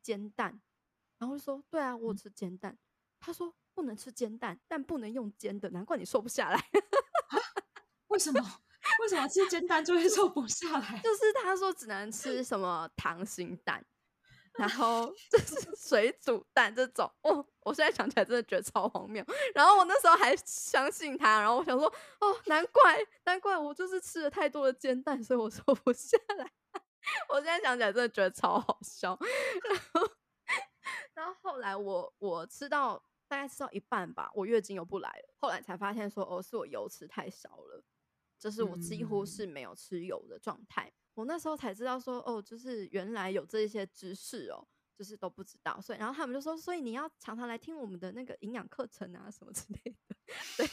[0.00, 0.58] 煎蛋？”
[1.20, 2.72] 然后我就说：“对啊，我有吃煎蛋。
[2.72, 2.78] 嗯”
[3.20, 6.58] 他说：“不能吃煎蛋，但不能用煎的，难怪你瘦不下来。”
[8.08, 8.40] 为什么？
[9.02, 11.00] 为什么吃煎蛋就会瘦不下来？
[11.04, 13.84] 就是他说只能吃什么溏心蛋。
[14.58, 19.24] 然后就是 水煮蛋这种，哦，我现在想起来真的觉得超荒谬。
[19.54, 21.86] 然后我那时候还相信他，然后我想说，
[22.20, 26.50] 哦，难怪难怪我就是吃了太多的煎蛋，所以我瘦不下来。
[27.28, 29.18] 我现在想起来真的觉得超好笑。
[29.68, 30.10] 然后，
[31.14, 35.34] 然后后来我我吃到大概吃到一半吧，我月经又不来了。
[35.36, 37.84] 后来才发现说，哦，是我油吃太少了，
[38.38, 40.92] 就是我几乎是没有吃油的状态。
[41.16, 50.16] 我那时候才知道说，哦，就是原来有这些知识哦，就是都不知道，所以然后他们就说，所以你要常常来听我们的那个营养课程啊，什么之类的，
[50.58, 50.68] 对。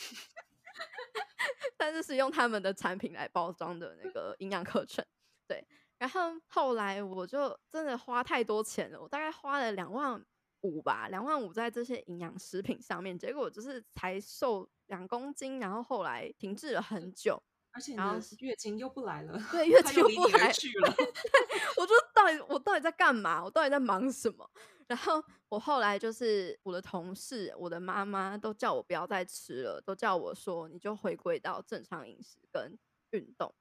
[1.78, 5.04] 但是是用他们的产品来包装的那个营养课程，
[5.48, 5.66] 对。
[5.98, 10.22] 然后后来我就真的花太多钱了，我大概花了两万
[10.62, 17.42] 五吧，两万五在这些营养食品上面，结果就是才瘦两公斤，然后后来停滞了很久。
[17.74, 20.94] 而且然后月经又不来了，对，月 经又不来去了。
[21.76, 23.44] 我说到底我到底在干嘛？
[23.44, 24.50] 我到底在忙什么？
[24.88, 32.78] 然后我后来就是我的同事、我的妈妈都叫我不要再吃了，都叫我说你就回归到正常饮食跟
[33.12, 33.54] 运动。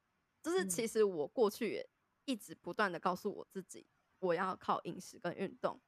[0.43, 1.89] 就是其实我过去也
[2.27, 3.87] 一直不断的告诉我自己，
[4.19, 5.81] 我要靠饮食跟运动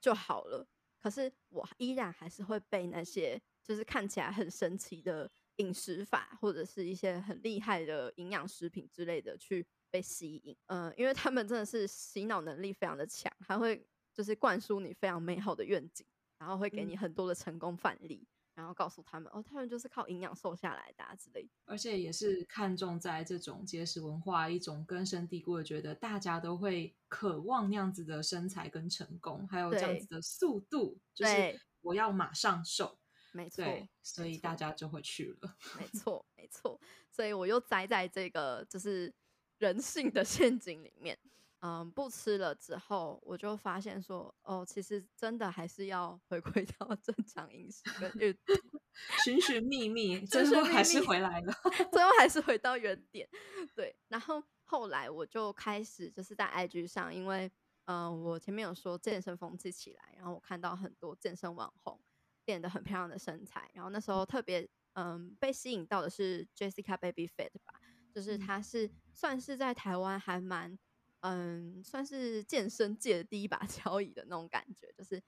[0.00, 0.66] 就好了。
[1.00, 5.30] 可是我依然还是会被那些就是看起来很神奇的。
[5.58, 16.04] 饮食法或者是一些很厉害的营养食品之类的去被吸引，嗯，因为他们真的是洗脑能力非常的强，还会就是灌输你非常美好的愿景，
[16.38, 18.26] 然后会给你很多的成功范例。
[18.26, 32.97] 嗯然后告诉他们哦，他们就是靠营养瘦下来的、啊、之类的，而且也是看重在这种节食文化一种根深蒂固的，觉得大家都会渴望那样子的身材跟成功，还有这样子的速度，就是我要马上瘦，
[33.32, 33.64] 没错，
[34.02, 39.12] 所以大家就会去了， 没错，没错，所以我又栽在这个就是
[39.58, 41.18] 人性的陷阱里面。
[41.60, 48.56] 嗯，不吃了之后，我就发现说，哦，其实真的还是要回归到正常饮食跟运动，
[49.24, 51.52] 寻寻觅觅，最后还是回来了，
[51.90, 53.28] 最后还是回到原点。
[53.74, 57.50] 对，然后后来我就开始就是在 IG 上，因为
[57.86, 62.00] 嗯，我前面有说健身风气起来，然后我看到很多健身网红
[62.48, 67.80] 练得很漂亮的身材，然后那时候特别嗯被吸引到的是 Jessica Baby Fit 吧，
[68.12, 70.76] 就是她是算是在台湾还蛮。
[71.22, 75.20] 嗯，算是健身界的第一把交椅的那种感觉，就是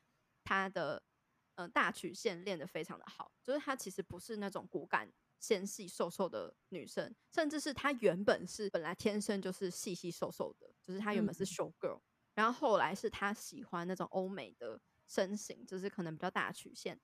[0.44, 1.02] 她的
[1.56, 12.02] 呃大曲线练得非常的好，就是她其实不是那种骨感纤细瘦瘦的女生，甚至是她原本是本来天生就是细细瘦瘦的，就是她原本是 show girl，嗯，
[12.34, 17.00] 然后后来是她喜欢那种欧美的身形，就是可能比较大曲线、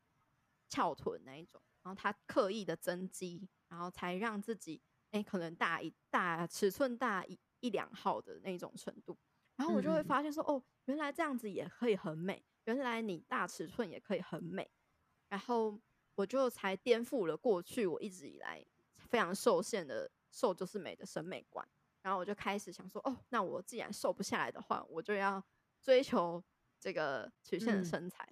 [0.69, 7.39] 翘臀那一种，然后她刻意的增肌，然后才让自己哎可能大一大尺寸大一。
[7.61, 9.17] 一两号的那种程度，
[9.57, 14.71] 然后我就会发现说，哦，原来这样子也可以很美，原来你大尺寸也可以很美，
[15.31, 15.81] 然后
[16.15, 18.65] 我就才颠覆了过去我一直以来
[19.09, 21.67] 非常受限的瘦就是美的审美观，
[22.03, 25.43] 然后我就开始想说，哦，那我既然瘦不下来的话，我就要
[25.81, 26.45] 追求
[26.79, 28.29] 这个曲线的身材，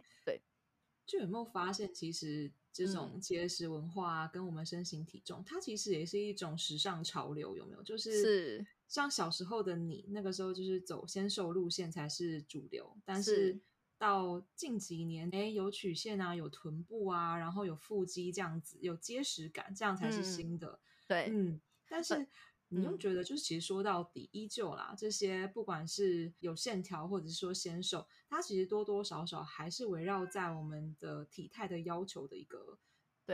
[1.06, 2.52] 就有没有发现其实？
[2.76, 7.82] 这种节食文化啊，跟我们身形体重，它其实也是一种时尚潮流，有没有？
[7.84, 13.60] 就是像小时候的你，那个时候就是走纤瘦路线才是主流，但是
[13.96, 20.72] 到近几年，哎，有曲线啊，有臀部啊，然后有腹肌这样子，有结实感，这样才是新的。
[20.72, 22.26] 嗯、对，嗯，但是。
[22.68, 32.78] 你又觉得，就是其实说到底，依旧啦，这些不管是有线条，或者是说纤瘦，它其实多多少少还是围绕在我们的体态的要求的一个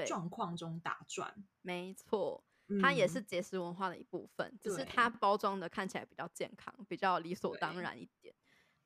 [0.07, 1.47] 状况中打转。
[1.63, 2.45] 没错，
[2.83, 8.35] 它也是节食文化的一部分，嗯、只是它包装的看起来比较健康，比较理所当然一点。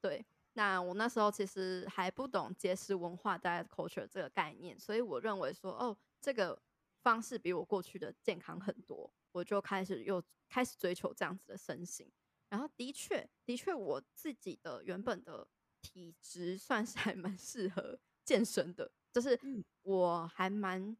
[0.00, 6.62] 对，对，那我那时候其实还不懂节食文化 （diet culture） 这个概念，所以我认为说，哦，这个
[7.04, 9.12] 方式比我过去的健康很多。
[9.32, 12.10] 我就开始又开始追求这样子的身形，
[12.48, 15.46] 然后的确，的确我自己的原本的
[15.82, 19.38] 体质算是还蛮适合健身的，就是
[19.82, 20.96] 我还蛮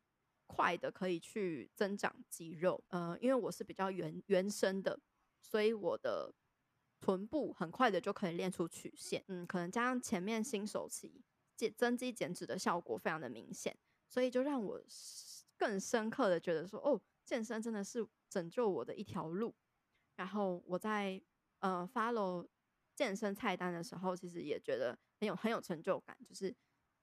[0.46, 4.98] 快的可以去增长肌肉，呃，因为我是比较原原生的，
[5.40, 6.34] 所以我的
[7.00, 11.22] 臀部很快的就可以练出曲线，嗯，可能加上前面新手期
[11.56, 14.82] 减增肌减脂的效果非常的明显，所以就让我
[15.56, 18.06] 更深刻的觉得说，哦，健身真的是。
[18.30, 19.54] 拯救我的一条路，
[20.16, 21.22] 然后我在
[21.60, 22.44] 呃 follow
[22.96, 26.52] 健身菜单的时候，其实也觉得很有很有成就感，就是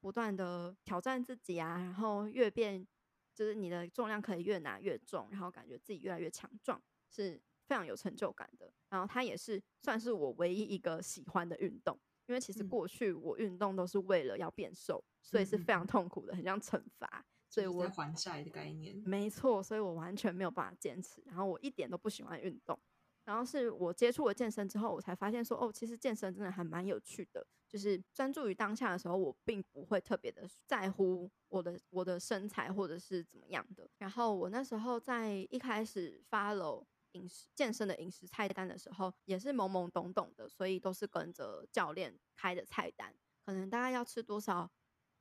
[0.02, 2.86] 不断的挑战自己啊，然后越变
[3.34, 8.70] 就是你的重量可以越拿越重，然后感觉自己越来越强壮，是非常有成就感的。
[8.90, 17.26] 然后它也是算是我唯一一个喜欢的运动，因为其实过去我运动都是为了要变瘦，所以是非常痛苦的，很像惩罚。
[17.52, 21.22] 所以我还债的概念，没错，所以我完全没有办法坚持。
[21.26, 22.80] 然后我一点都不喜欢运动。
[23.26, 27.46] 然后是我接触了健身之后，我才发现说，哦，其实健身真的还蛮有趣的。
[27.68, 33.90] 就是专注于当下的时候，我并不会特别的在乎我的我的身材或者是怎么样的。
[33.98, 43.14] 然后我那时候在一开始 follow 饮食健身的饮食菜单的时候，也是懵懵懂懂的，所以都是跟着教练开的菜单，
[43.46, 44.72] 可能大概要吃多少。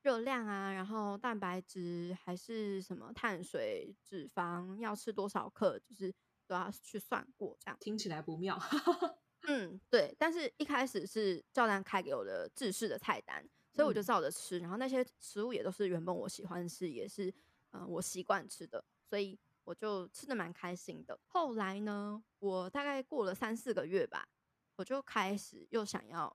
[0.02, 6.12] 热量啊，然后蛋白质还是什么碳水、脂肪要吃多少克，就是
[6.46, 7.56] 都要去算过。
[7.60, 8.58] 这样听起来不妙。
[9.48, 10.14] 嗯，对。
[10.18, 14.58] 但是一开始是教练开给我的制式的菜单，所以我就照着吃。
[14.58, 17.28] 嗯、然后那些食物也都是原本我喜欢吃，也是
[17.72, 21.18] 嗯、呃、我习惯吃的，所以我就吃的蛮开心的。
[21.26, 24.28] 后来呢，我大概过了三四个月吧，
[24.76, 26.34] 我就开始又想要，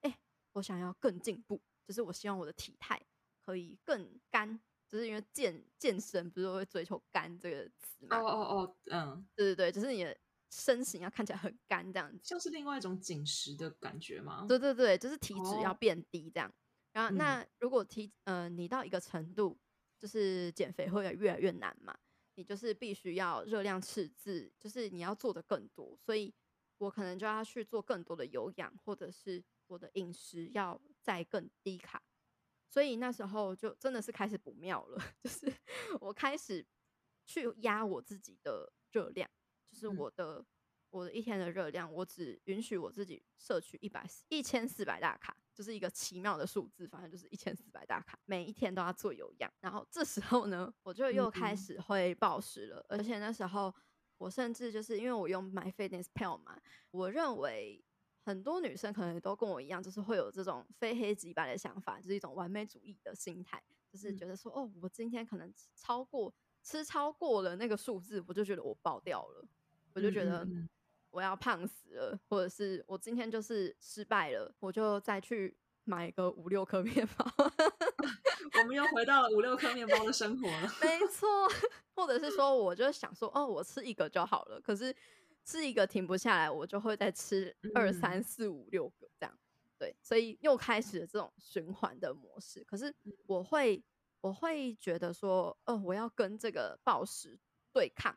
[0.00, 0.18] 哎，
[0.52, 1.60] 我想要更进步。
[1.92, 2.98] 就是我希望我的体态
[3.44, 8.16] 可以更干，就是因为健健身不是会追求干这个词吗？
[8.18, 10.16] 哦哦哦，嗯，对对对，就是你的
[10.50, 14.46] 身形要看起来很干这样子，像是另外一种紧实的感觉吗？
[14.48, 16.48] 对对对，就是体脂要变低这样。
[16.48, 16.54] 哦、
[16.92, 19.58] 然后那如果体呃你到一个程度，
[19.98, 21.94] 就是减肥会越来越难嘛，
[22.36, 26.34] 你就是必须要热量赤字，就是你要做的更多，所以
[26.78, 29.42] 我可能就要去做更多的有氧，或者是
[29.72, 30.80] 我的饮食要。
[31.04, 32.00] 再更低卡，
[32.68, 35.52] 所以那时候就真的是开始不妙了， 就是
[36.00, 36.64] 我开始
[37.26, 39.28] 去压我自己的热量，
[39.68, 40.46] 就是我的、嗯、
[40.90, 49.52] 我的一天的热量，我只允许我自己摄取一百一千四百大卡，就是一个奇妙的数字，反正就是一千四百大卡，每一天都要做有氧。
[49.58, 53.74] 然后这时候呢，我就又开始会暴食了，嗯嗯，而且那时候。
[54.18, 56.56] 我甚至就是因为我用 MyFitnessPal 嘛，
[56.92, 57.84] 我认为
[58.24, 66.32] 很多女生可能都跟我一样，就是会有这种非黑即白的想法，就是一种完美主义的心态，就是觉得说，哦，我今天可能超过
[66.62, 69.44] 吃超过了那个数字，我就觉得我爆掉了，
[69.94, 70.46] 我就觉得
[71.10, 77.26] 我要胖死了，或者是我今天就是失败了，我就再去买个五六颗面包。
[78.60, 80.68] 我们又回到了五六颗面包的生活了。
[80.80, 81.28] 没错，
[81.94, 84.60] 或者是说，我就想说，哦，我吃一个就好了。
[84.60, 84.94] 可是
[85.44, 89.38] 吃一个停不下来，我就会再吃二三四五六个这样。
[89.78, 92.62] 对，所以又开始了这种循环的模式。
[92.64, 92.94] 可是
[93.26, 93.82] 我会，
[94.20, 97.38] 我会觉得说，哦，我要跟这个暴食
[97.72, 98.16] 对抗，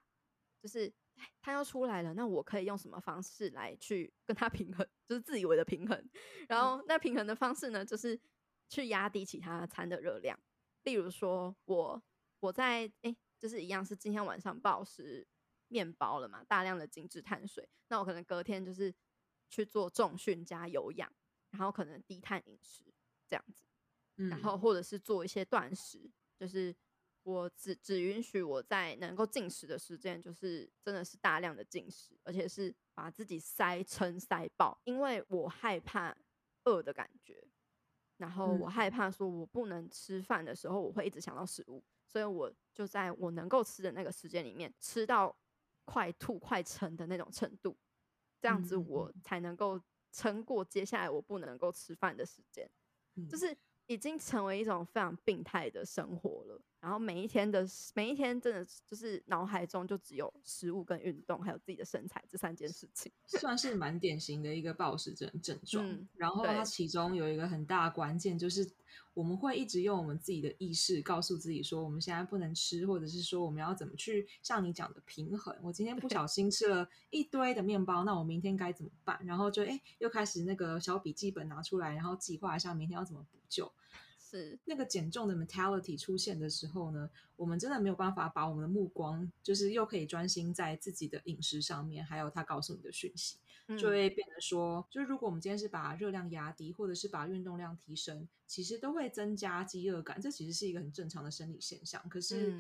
[0.62, 0.94] 就是
[1.42, 4.88] 它要出来了，那我可以用什么方式来去跟它 平衡？
[5.08, 6.10] 就是自以为的平衡。
[6.48, 8.20] 然后那平衡的方式呢，就是。
[8.68, 10.38] 去压低其他餐的热量，
[10.86, 12.02] 例如说我
[12.40, 15.26] 我在哎、欸，就是一样是今天晚上暴食
[15.76, 18.94] 面包了嘛，大量的精致碳水，那我可能隔天就是
[19.50, 21.12] 去做重训加有氧，
[21.50, 22.86] 然后可能低碳饮食
[23.28, 23.66] 这样子，
[24.30, 26.74] 然后或者是做一些断食，就是
[27.24, 36.16] 我只只允许我在能够进食的时间，就是真的是大量的进食，而且是把自己塞撑塞爆，因为我害怕
[36.64, 37.46] 饿的感觉。
[38.18, 45.36] 然后我害怕说，我不能吃饭的时候，我会一直想到食物，所以我就在我能够吃的那个时间里面，吃到
[45.86, 47.78] 快吐快撑的那种程度，
[48.42, 49.80] 这样子我才能够
[50.12, 52.70] 撑过接下来我不能够吃饭的时间，
[53.30, 53.56] 就是。
[53.88, 65.84] 已经成为一种非常病态的生活了，然后每一天的每一天真的就是脑海中就只有食物跟运动，还有自己的身材这三件事情， 算是蛮典型的一个暴食症症状。
[65.90, 68.70] 嗯，然后它其中有一个很大的关键就是。
[69.14, 75.56] 我们会一直用我们自己的意识告诉自己说，我们现在不能吃，或者是说我们要怎么去像你讲的平衡。
[75.62, 79.18] 我今天不小心吃了一堆的面包，那我明天该怎么办？
[79.26, 83.72] 然后就哎，又开始那个小笔记本拿出来，然后计划一下明天要怎么补救。
[84.36, 93.38] 是那个减重的 mentality 出现的时候呢，我们真的没有办法把我们的目光，就是又可以专心在自己的饮食上面，还有他告诉你的讯息。
[93.80, 100.22] 就会变得说，就是如果我们今天是把热量压低，或者是把运动量提升，其实都会增加饥饿感。
[100.22, 102.08] 这其实是一个很正常的生理现象。
[102.08, 102.56] 可是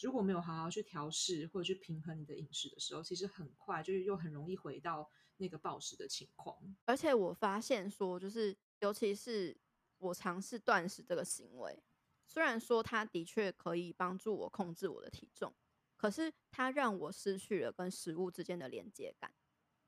[0.00, 6.56] 如果没有好好去调试或者去平衡你的饮食的时候，其实很快就是又很容易回到那个暴食的情况。
[6.84, 9.56] 而且我发现说，就是尤其是
[10.04, 11.82] 我尝试断食这个行为，
[12.26, 15.54] 虽然说它的确可以帮助我控制我的体重，
[15.96, 19.32] 可是它让我失去了跟食物之间的连接感。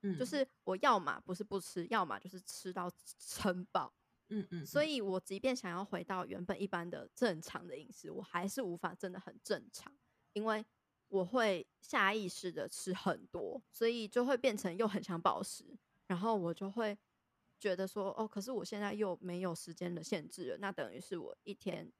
[0.02, 3.92] 嗯就是我要么不是不吃，要么就是吃到撑爆。
[4.28, 9.92] 嗯嗯，所以我即便想要回到原本一般的正常的饮食，我还是无法真的很正常，
[10.32, 10.64] 因为
[11.08, 16.96] 我会下意识的吃很多，所以就会变成又很想暴食，然后我就会
[17.66, 21.92] 觉得说，哦，可是我现在又没有时间的限制了，那等于是我一天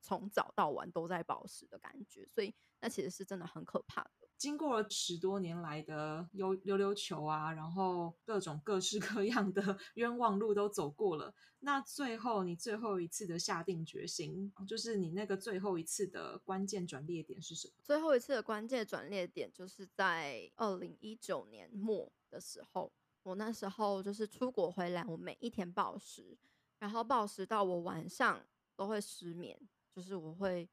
[0.00, 4.26] 从早到晚都在暴食的感觉，所以那其实是真的很可怕的。
[4.38, 17.74] 经过了十多年来的溜溜溜球啊，然后各种各式各样的 冤枉路都走过了，那最后你最后一次的下定决心，就是你那个最后一次的关键转捩点是什么？
[17.82, 22.92] 最后一次的关键转捩点就是在二零一九年末的时候，
[23.26, 26.38] 我那时候就是出国回来，我每一天暴食，
[26.78, 28.40] 然后暴食到我晚上
[28.76, 29.58] 都会失眠，
[29.92, 30.68] 就是我会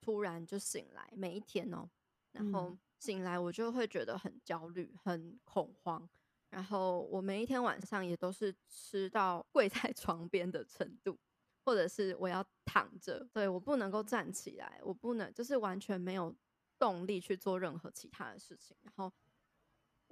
[0.00, 1.88] 突然就醒来，每一天哦，
[2.32, 2.70] 然后。
[2.70, 6.08] 嗯醒来我就会觉得很焦虑、很恐慌，
[6.48, 11.18] 然后我每一天晚上也都是吃到 跪在床边的程度，
[11.66, 16.34] 或者是我要躺着，对，我不能够站起来，我不能就是完全没有
[16.78, 18.74] 动力去做任何其他的事情。
[18.80, 19.12] 然后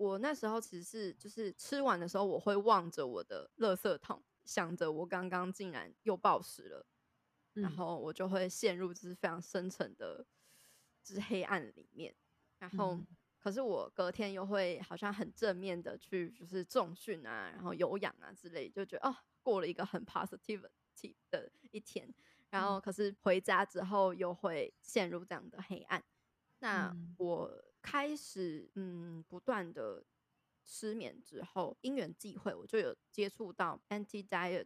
[0.02, 6.84] 我那时候其实是就是吃完的时候，我会望着我的垃圾桶，想着我刚刚竟然又暴食了，
[7.52, 10.26] 然后我就会陷入就是非常深沉的，
[11.04, 12.12] 就是黑暗里面。
[12.58, 12.98] 然后，
[13.38, 20.62] 可是我隔天又会好像很正面的去，就是重训啊，然后有氧啊之类，就觉得哦，过了一个很 positive
[21.30, 22.12] 的一天。
[22.50, 26.02] 然后，可是回家之后又会陷入这样的黑暗。
[26.58, 27.50] 那我
[27.82, 30.04] 开始嗯，不断的
[30.62, 34.64] 失眠之后，因缘际会，我就有接触到 anti diet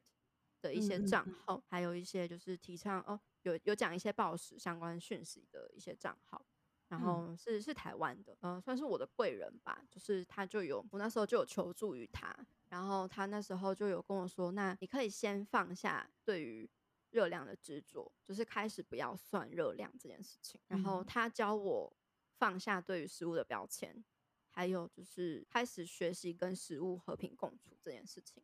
[0.61, 6.45] 的的一些账号，还有一些就是提倡哦，有有讲一些暴食相关讯息的一些账号，
[6.89, 12.35] 然后是是台湾的，嗯、呃，算是我的贵人吧，就是他就有我那时候就有求助于他，
[12.69, 16.69] 然后他那时候就有跟我说，那你可以先放下对于
[17.11, 21.97] 热量的执着，就是开始不要算热量这件事情，然后他教我
[22.39, 24.05] 放下对于食物的标签，
[24.51, 28.43] 还有就是开始学习跟食物和平共处这件事情。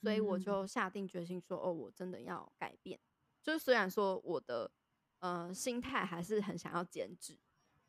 [0.00, 2.98] 所以我就下定决心说：“哦，我真的要改变。
[3.42, 4.70] 就是虽然说我的
[5.18, 7.36] 呃心态还是很想要减脂，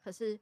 [0.02, 0.40] 可是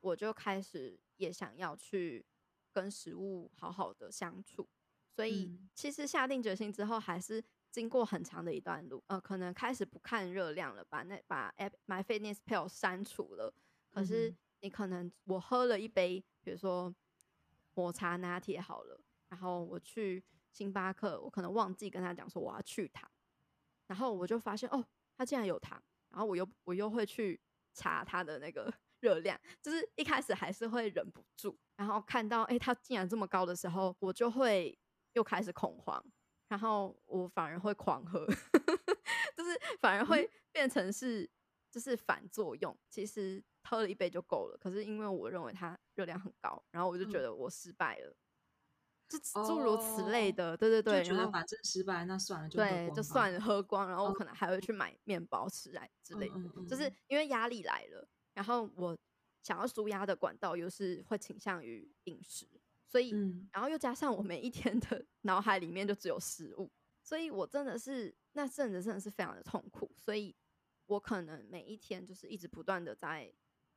[0.00, 2.26] 我就开始也想要去
[2.72, 4.68] 跟食物好好的相处。
[5.14, 9.02] 所以其实下定决心之后，还是经过很长的一段路。
[9.06, 13.52] 呃，可能开始不看热量了，把那把 App MyFitnessPal 删除了。
[13.92, 16.94] 可是你可能我喝了一杯，比如说
[17.74, 20.22] 抹茶拿铁好了，然后我去。”
[20.52, 23.08] 星巴克，我可能忘记跟他讲说我要去糖，
[23.86, 24.84] 然后我就发现哦，
[25.16, 27.40] 他竟然有糖，然后我又我又会去
[27.72, 28.68] 查他的那个
[28.98, 34.76] 热量，就是一开始还是会忍不住，然后看到哎，他竟然这么高的时候，我就会
[35.12, 36.04] 又开始恐慌，
[36.48, 38.26] 然后我反而会狂喝，
[39.36, 41.30] 就是反而会变成是
[41.70, 43.40] 就是反作用，其实
[43.70, 48.16] 喝了一杯就够了，可是因为我认为它热量很高，然后我就觉得我失败了。
[49.08, 58.98] 就诸如此类的，oh, 对对对，就觉得反正失败，那算了，就对，就算了，喝光，然后我可能还会去买面包吃来之类的，oh, 就是因为压力来了，然后我
[59.44, 62.48] 想要舒压的管道又是会倾向于饮食，
[62.88, 66.70] 所以，嗯、然后又加上我每一天的脑海里面就只有食物，
[67.04, 70.34] 所以我真的是那阵子真的是非常的痛苦，所以
[70.86, 73.32] 我可能每一天就是一直不断的在。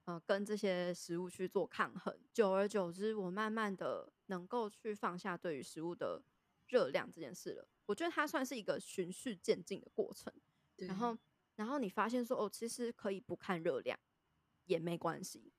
[0.06, 6.22] 呃，跟这些食物去做抗衡，久而久之，我慢慢的能够去放下对于食物的
[6.68, 7.68] 热量这件事了。
[7.86, 10.32] 我觉得它算是一个循序渐进的过程。
[10.76, 11.18] 对然后，
[11.56, 13.98] 然后你发现说，哦，其实可以不看热量
[14.66, 15.54] 也没关系。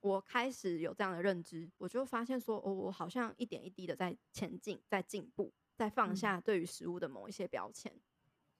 [0.00, 7.90] 我开始有这样的认知，我就发现说，哦，我好像一点一滴的在前进，在进步，在放下对于食物的某一些标签。
[7.92, 8.02] 嗯、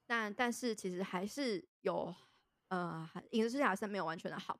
[0.06, 2.14] 但但是其实还是有，
[2.68, 4.58] 呃，饮食失调还是没有完全的好。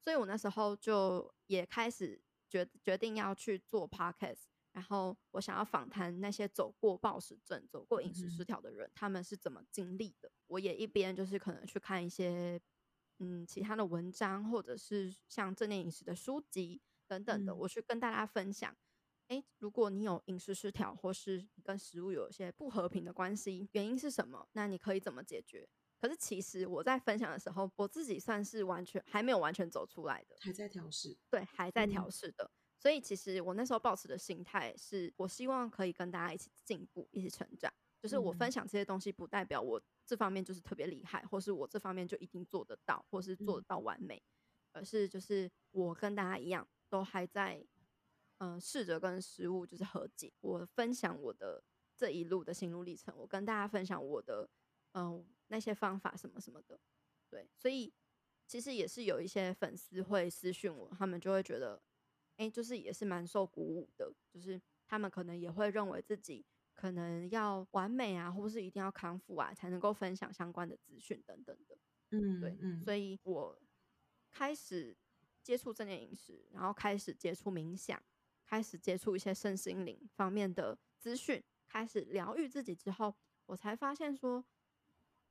[0.00, 10.30] 所以我那时候就也开始决决定要去做 podcast，然后我想要访谈那些走过暴食症、走过饮食失调的人，嗯、他们是怎么经历的。
[10.46, 12.60] 我也一边就是可能去看一些
[13.18, 18.74] 嗯其他的文章，或者是像正念饮食的书籍等等的，嗯、我去跟大家分享。
[19.28, 24.48] 诶，如果你有饮食失调，或是跟食物有一些不和平的关系，原因是什么？
[24.52, 25.68] 那你可以怎么解决？
[26.00, 31.18] 可是其实我在分享的时候，我自己算是完全还没有完全走出来的，还在调试。
[31.28, 32.44] 对，还在调试的。
[32.44, 37.72] 嗯、所以其实我那时候抱持的心态是，我希望可以跟大家一起进步，一起成长。
[38.00, 44.22] 就是我分享这些东西，不代表我这方面就是特别厉害，或是我这方面就一定做得到，或是做得到完美，
[44.72, 47.66] 嗯、而是就是我跟大家一样，都还在
[48.38, 50.32] 嗯试着跟食物就是和解。
[50.40, 51.64] 我分享我的
[51.96, 54.48] 这一路的心路历程，我跟大家分享我的
[54.92, 55.26] 嗯。
[55.48, 56.78] 那些方法什么什么的，
[57.28, 57.92] 对，所以
[58.46, 61.82] 其实也是有一些粉丝会私讯我，他们就会觉得，
[62.36, 66.44] 哎、欸，就是也是蛮受鼓舞的，就是他们可能也会认为自己
[66.74, 71.78] 可能要完美啊，或是一定要康复啊，才能够分享相关的资讯等等的，
[72.10, 73.58] 嗯，对，嗯，所以我
[74.30, 74.96] 开始
[75.42, 78.02] 接触正念饮食，然后开始接触冥想，
[78.44, 83.14] 开始接触一些身心灵方面的资讯，开始疗愈自己之后，
[83.46, 84.44] 我才发现说。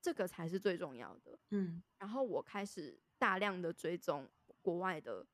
[0.08, 1.84] 这个才是最重要的，嗯。
[2.00, 4.26] 然后我开始大量的追踪
[4.62, 5.28] 国外的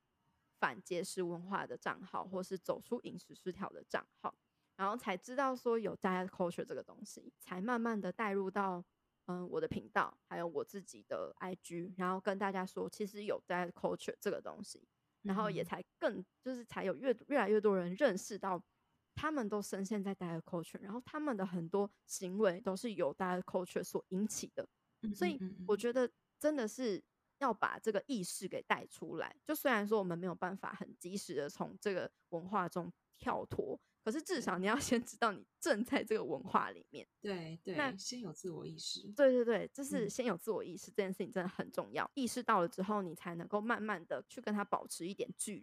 [0.59, 4.33] 反节食文化的账号，或是走出饮食失调的账号，
[4.75, 8.83] 然后才知道说有 diet culture 这个东西，才慢慢的带入到
[9.27, 14.87] 嗯我的频道，还有我自己的 IG，然后跟大家说其实有 diet culture 这个东西，
[15.21, 18.59] 然后也才更就是才有越越来越多人认识到。
[19.15, 24.67] 他们都深陷在 diet culture，然后他们的很多行为都是由 diet culture 所引起的，
[25.13, 26.09] 所以我觉得
[26.39, 27.01] 真的是
[27.39, 29.35] 要把这个意识给带出来。
[29.43, 37.07] 就虽然说我们没有办法很及时的从这个文化中跳脱，可是至少你要先知道你正在这个文化里面。
[37.21, 39.07] 对对，那先有自我意识。
[39.15, 42.09] 对对对，就是先有自我意识，这件事情真的很重要。
[42.13, 45.59] 意识到了之后，你才能够慢慢的去跟他保持一点距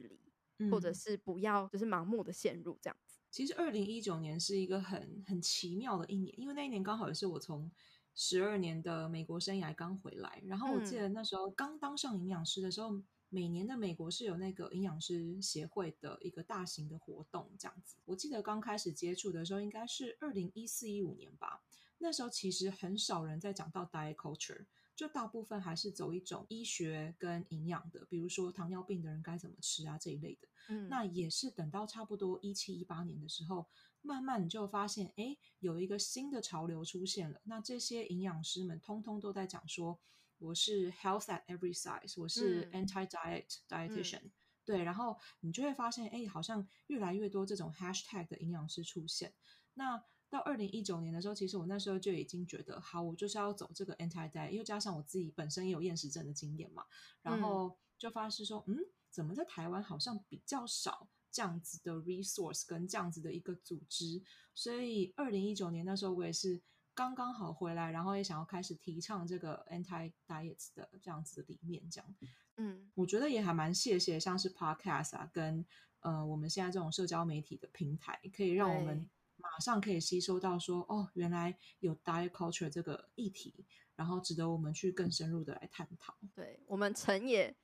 [0.59, 3.20] 离，或者是不要就是盲目的陷入这样子。
[3.31, 7.71] 其实二零一九年是一个很很奇妙的一年，因为那一年刚好也是我从
[8.15, 10.43] 十二年的美国生涯刚回来。
[10.47, 17.97] 然后我记得那时候刚当上营养师的时候，每年的美国是有那个营养师协会的一个大型的活动，这样子。
[18.05, 21.63] 我记得刚开始接触的时候应该是二零一四一五年吧。
[21.99, 24.65] 那时候其实很少人在讲到 diet culture，
[25.01, 30.47] 就大部分还是走一种医学跟营养的，比如说糖尿病的人该怎么吃啊这一类的。
[30.69, 33.67] 嗯，那也是等到差不多一七一八年的时候，
[34.03, 37.41] 慢慢你就发现，哎，有一个新的潮流出现了。
[37.45, 39.99] 那这些营养师们通通都在讲说，
[40.37, 44.21] 我是 health at every size，我是 anti diet dietitian。
[44.25, 44.33] 嗯
[44.67, 49.33] 对，然后你就会发现，哎，好像越来越多这种 hashtag 的营养师出现。
[49.73, 56.85] 那到二零一九年的时候，其实我那时候就已经觉得，好，我就是要走这个 anti diet，又加上我自己本身也有厌食症的经验嘛，
[57.21, 58.79] 然后就发现说，嗯，嗯，
[59.11, 64.23] 怎么在台湾好像比较少这样子的 resource 跟这样子的一个组织？
[64.55, 66.61] 所以二零一九年那时候，我也是
[66.95, 72.15] 刚刚好回来，然后也想要开始提倡这个 anti diet 的这样子的理念，这样。
[72.57, 75.65] 嗯，我觉得也还蛮谢谢，像是 Podcast 啊，跟
[76.01, 79.09] 呃我们现在这种社交媒体的平台，可以让我们
[79.43, 83.67] 马上可以吸收到说，哦，原来有 diet culture 这个议题，
[83.97, 86.17] 然后值得我们去更深入的来探讨。
[86.35, 87.55] 对，我们成也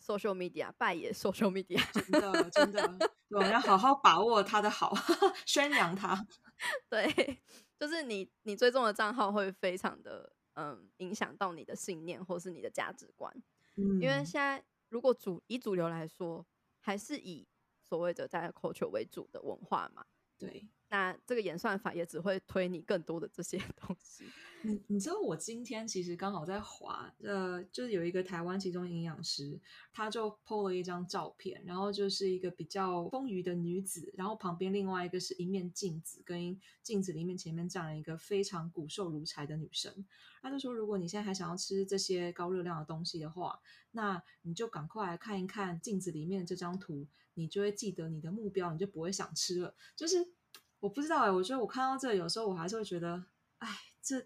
[0.00, 4.94] social media，败也 social media，真的真的， 对，要好好把握它的好，
[5.46, 6.26] 宣扬它。
[6.88, 7.42] 对，
[7.78, 13.34] 就是你你追踪的账号会非常的嗯影响到你的信念或是你的价值观。
[14.00, 16.46] 因为现在如果主以主流来说，
[16.80, 17.46] 还是以
[17.82, 20.06] 所谓的在 culture 为主的文化嘛，
[20.38, 20.66] 对。
[20.88, 24.24] 那这个演算法也只会推你更多的这些 东西。
[24.62, 29.60] 你你知道我今天其实刚好在滑，呃，就是有一个台湾其中营养师，
[29.92, 40.04] 他就 po 了一张照片，然后就是一个比较丰腴的女子，然后旁边另外一个是一面镜子，跟镜子里面前面站了一个非常骨瘦如柴的女生。
[40.42, 43.60] 他就说，如果你现在还想要吃这些高热量的东西的话，
[43.92, 49.76] 那你就赶快来看一看镜子里面的这张图，你就会记得你的目标，你就不会想吃了。
[49.94, 50.32] 就是。
[50.86, 53.24] 我不知道哎、欸，我觉得我看到这，有时候我还是会觉得，
[53.58, 53.68] 哎，
[54.00, 54.24] 这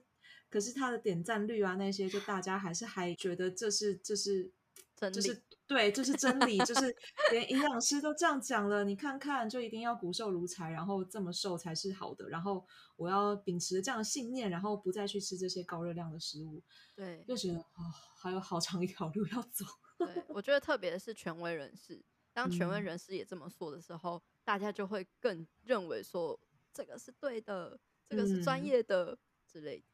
[0.51, 4.53] 可是他的点赞率啊，那些就大家还是还觉得这是这是
[4.95, 6.95] 真理，就是对，这是真理，就是
[7.31, 12.63] 连营养师都这样讲了，你看看，就一定要骨瘦如柴，然后这么瘦才是好的，然后
[12.97, 16.63] 我要秉持这样的信念，然后不再去吃这些高热量的食物，
[16.95, 17.89] 对，就觉得哦，
[18.21, 19.65] 还有好长一条路要走。
[19.97, 22.05] 对，我觉得特别是权威人士。
[22.33, 26.39] 当权威人士也这么说的时候，嗯、大家就会更认为说
[26.73, 29.85] 这个是对的，这个是专业的、嗯、之类的。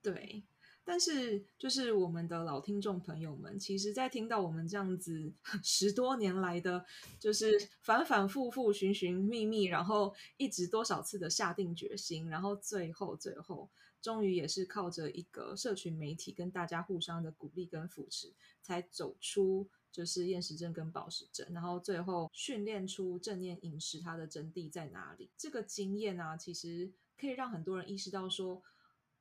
[0.00, 0.42] 对，
[0.84, 6.84] 但是就是我们的老听众朋友们，其实，在听到我们这样子 十多年来的，
[7.20, 13.70] 就是反反复复、寻寻觅觅，然后一直多少次的下定决心，然后最后最后，
[14.00, 19.68] 终于也是靠着一个社群媒体跟大家互相的鼓励跟扶持，才走出。
[19.92, 25.30] 就是厌食症跟暴食症，然后最后训练出正念饮食，它的真谛在哪里？
[25.36, 26.90] 这个经验啊，其实
[27.20, 28.62] 可以让很多人意识到说，说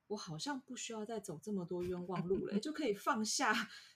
[0.07, 3.53] 我好像不需要再走这么多冤枉路了， 就可以放下，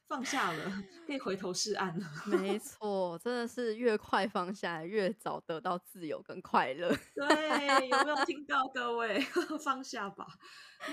[0.07, 2.07] 放下了，可以回头是岸了。
[2.27, 6.89] 没错，真的是越快放下，越早得到自由跟快乐。
[7.15, 9.21] 对，有没有听到各位？
[9.63, 10.27] 放下吧。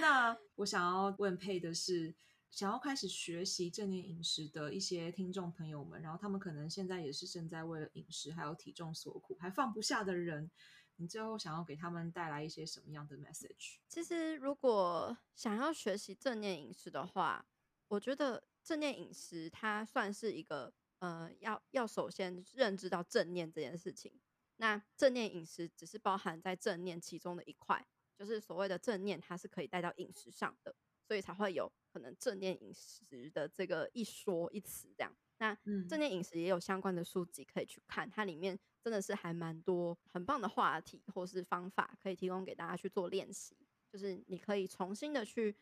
[0.01, 2.15] 那我想要问佩的是。
[2.53, 10.51] 想要开始学习正念饮食的一些听众朋友们，然后他们可能现在也是正在为了饮食还有体重所苦，还放不下的人，
[10.97, 13.79] 你最后想要给他们带来一些什么样的 message？
[13.89, 17.47] 其实，如果想要学习正念饮食的话，
[17.89, 24.13] 我觉得正念饮食它算是一个，呃，要要首先认知到正念这件事情。
[24.57, 30.77] 那正念饮食只是包含在正念其中的一块，就是所谓的正念，它是可以带到饮食上的。
[31.05, 35.15] 所以才会有可能正念饮食的这个一说一词这样。
[35.39, 35.55] 那
[35.89, 43.57] 正念饮食也有相关的书籍可以去看，它里面真的是还蛮多很棒的话题或是方法可以提供给大家去做练习。
[43.91, 45.55] 就是你可以重新的去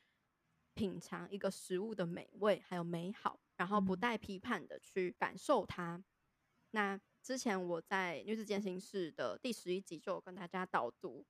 [0.75, 6.03] 品尝一个食物的美味还有美好，然后不带批判的去感受它。
[6.73, 11.27] 那之前我在女子健心室的第十一集就有跟大家导读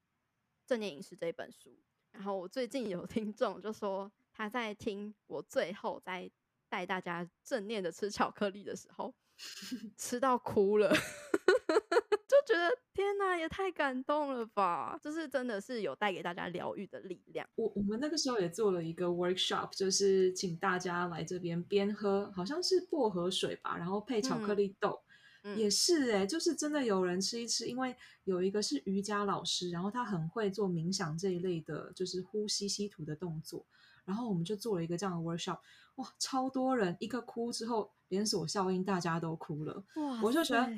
[0.66, 1.78] 正念饮食这一本书。
[2.10, 6.30] 然后我最近有听众就说他在听我最后在
[6.70, 9.14] 带大家正念的吃巧克力的时候，
[9.98, 10.88] 吃到哭了，
[12.26, 14.98] 就觉得天哪，也太感动了吧！
[15.02, 17.46] 就是真的是有带给大家疗愈的力量。
[17.54, 25.02] 我我们那个时候也做了一个 workshop，就是请大家来这边边喝，好像是薄荷水吧，然后配巧克力豆。
[25.42, 33.64] 嗯也是哎、欸，就是真的有人吃一吃，因为有一个是瑜伽老师，然后他很会做冥想这一类的，就是呼吸吸吐的动作，
[34.04, 35.58] 然后我们就做了一个这样的 workshop，
[35.96, 40.70] 哇，超多人一个哭之后连锁效应，大家都哭了，哇，我就觉得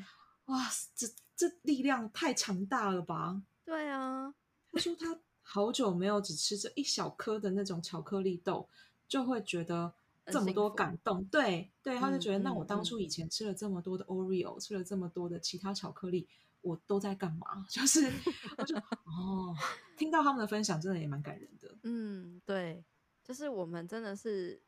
[0.46, 1.06] 哇，这
[1.36, 3.42] 这力量太强大了吧？
[3.64, 4.34] 对啊，
[4.72, 8.68] 他说他好久没有只吃这一小颗的那种巧克力豆，
[9.08, 9.92] 就会觉得
[10.26, 11.24] 这么多感动。
[11.26, 16.28] 对对，他就觉得、嗯、那我当初以前吃了这么多的 Oreo，、嗯、吃了这么多的其他巧克力，
[16.60, 17.66] 我都在干嘛？
[17.70, 18.10] 就是
[18.56, 19.54] 我就哦，
[19.96, 21.74] 听到他们的分享，真的也蛮感人的。
[21.82, 22.84] 嗯，对，
[23.22, 24.60] 就是我们真的是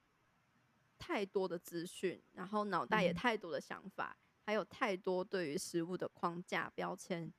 [0.99, 7.33] 太多的资讯，然后脑袋也太多的想法，嗯、还有太多对于食物的框架标签。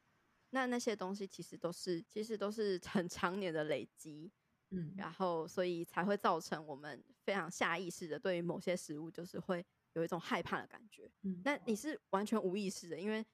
[0.51, 4.31] 那那些东西其实都是，其实都是很 常年的累积，
[4.69, 13.25] 嗯，然后所以才会造成我们非常下意识的对于某些食物就是会有一种害怕的感觉，嗯，那你是完全无意识的，因为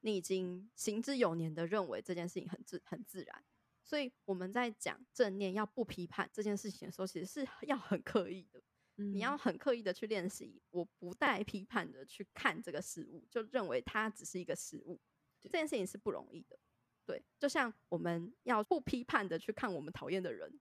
[0.00, 3.44] 你已经行之有年的认为这件事情很自很自然，
[3.86, 8.60] 所以我们在讲正念要不批判这件事情的时候，其实是 要很刻意的，
[8.96, 15.00] 嗯，你要很刻意的去练习，我不带批判的去看这个事物，就认为它只是一个事物，
[15.40, 16.58] 这件事情是不容易的。
[17.06, 20.58] 对，就像我们要不批判的去看我们讨厌的人，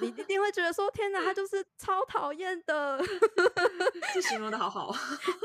[0.00, 3.00] 你一定会觉得说：“天哪，他就是超讨厌的。”
[4.14, 4.94] 这形容的好好。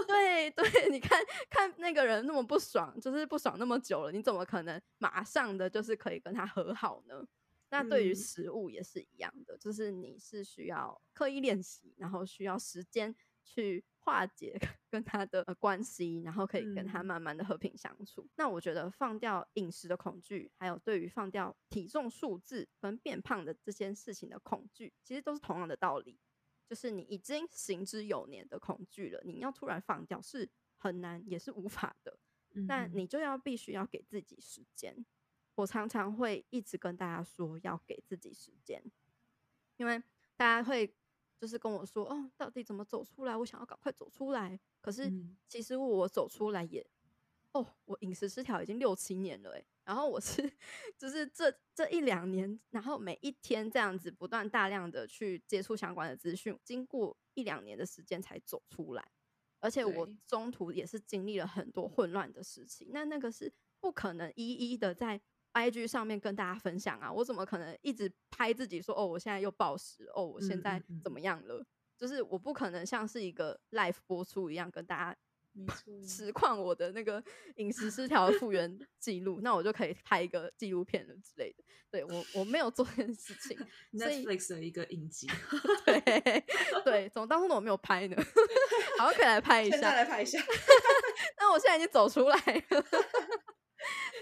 [0.07, 7.26] 对 对，你看看那个人那么不爽，就是不爽那么久了，你怎么可能马上的就是可以跟他和好呢？
[7.72, 13.84] 那对于食物也是一样的，就是你是需要刻意练习，然后需要时间去。
[14.10, 18.24] 化解 跟他的关系，然后可以跟他慢慢的和平相处。
[18.24, 18.30] 嗯。
[18.38, 26.20] 那我觉得放掉饮食的恐惧，还有对于放掉体重数字跟变胖的这件事情的恐惧，其实都是同样的道理。
[26.68, 32.18] 就是你已经行之有年的恐惧了，你要突然放掉是很难，也是无法的。
[32.68, 35.05] 那你就要必须要给自己时间。
[35.55, 38.84] 我常常会一直跟大家说，要给自己时间，
[39.78, 40.01] 因为
[40.36, 40.95] 大家会。
[41.39, 43.37] 就是跟我说哦，到底怎么走出来？
[43.37, 44.59] 我想要赶快走出来。
[44.81, 45.09] 可是
[45.47, 46.85] 其实我走出来也，
[47.53, 49.65] 哦，我饮食失调已经六七年了诶。
[49.85, 50.51] 然后我是
[50.99, 59.11] 就是这这一两年，然后每一天这样子不断大量的去接触相关的资讯，经过一两年的时间才走出来。
[59.61, 65.21] 而且我中途也是经历了很多混乱的事情，那那个是不可能一一的在。
[65.53, 71.55] IG 上面跟大家分享啊，我怎么可能一直拍自己说哦，我现在又暴食哦，我现在怎么样了？
[71.55, 71.65] 嗯嗯嗯。
[71.97, 75.17] 就是我不可能像是一个 live 播出一样跟大家
[76.07, 77.21] 实况我的那个
[77.57, 81.63] 饮食失调复原记录，那我就可以拍一个纪录片了之类的。
[81.91, 83.57] 对，我我没有做这件事情，
[83.91, 85.27] Netflix 的一个影集。
[85.85, 85.99] 对
[86.85, 88.15] 对，怎么当初我没有拍呢？
[88.99, 90.39] 好可以来拍一下，再来拍一下。
[91.37, 92.85] 那我现在已经走出来了。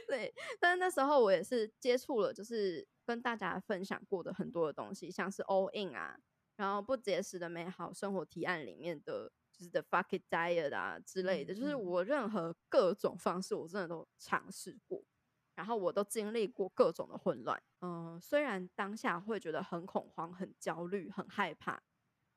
[0.07, 6.17] 对，但是那时候我也是接触了，就是跟大家分享过的很多的东西，像是 All In 啊，
[6.55, 15.03] 然后不节食的美好生活提案里面的，就是 The Fuck It Diet 啊之类的，就是我任何各种方式，我真的都尝试过，
[15.55, 17.61] 然后我都经历过各种的混乱。
[17.81, 21.83] 嗯，虽然当下会觉得很恐慌、很焦虑、很害怕，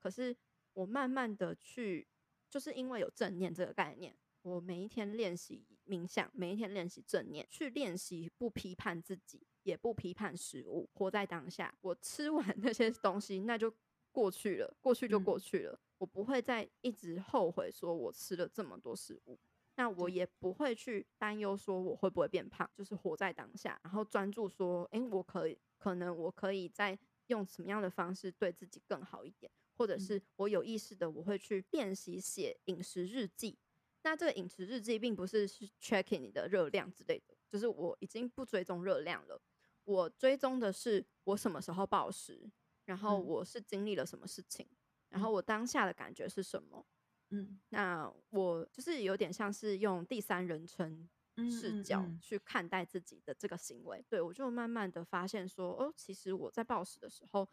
[0.01, 0.37] 可是
[0.73, 2.09] 我慢慢的去，
[2.49, 4.17] 就是因为有正念这个概念。
[4.43, 11.75] 我每一天练习冥想，每一天练习正念，去练习不批判自己，也不批判食物，活在当下。
[11.81, 13.75] 我吃完那些东西，那就
[14.13, 15.73] 过去了，过去就过去了。
[15.73, 15.79] 嗯。
[15.99, 19.37] 我不会再一直后悔，说我吃了这么多食物。
[19.75, 22.71] 那我也不会去担忧，说我会不会变胖。
[22.77, 33.59] 就是活在当下，然后专注说，诶，我可以，可能我可以再用什么样的方式对自己更好一点，或者是我有意识的，我会去练习写饮食日记。
[34.03, 39.41] 那这个饮食日记并不是是 checking 你的热量之类的，就是我已经不追踪热量了，
[39.85, 42.51] 我追踪的是我什么时候暴食，
[42.87, 44.67] 然后我是经历了什么事情，
[45.11, 46.87] 然后我当下的感觉是什么，
[47.29, 51.07] 嗯，那我就是有点像是用第三人称
[51.51, 57.47] 视角去看待自己的这个行为，对，我就慢慢的发现说，哦，其实我在暴食的时候，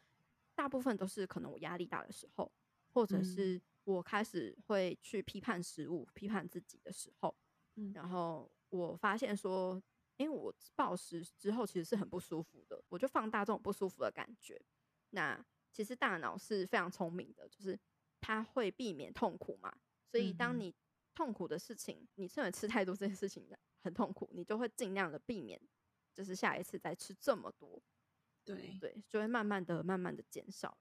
[0.56, 2.50] 大部分都是可能我压力大的时候，
[2.94, 3.62] 或者是。
[3.94, 7.36] 我开始会去批判食物、批判自己的时候，
[7.76, 9.82] 嗯，然后我发现说，
[10.18, 14.62] 因为我暴食之后其实是很不舒服的，我就放大这种不舒服的感觉。
[15.12, 17.80] 那其实大脑是非常聪明的，就是
[18.20, 19.74] 它会避免痛苦嘛。
[20.12, 20.74] 所以当你
[21.16, 23.48] 痛苦的事情，你认为吃太多这件事情
[23.84, 25.62] 很痛苦，你就会尽量的避免，
[26.14, 27.82] 就是下一次再吃这么多。
[28.44, 30.78] 对对，就会慢慢的、慢慢的减少。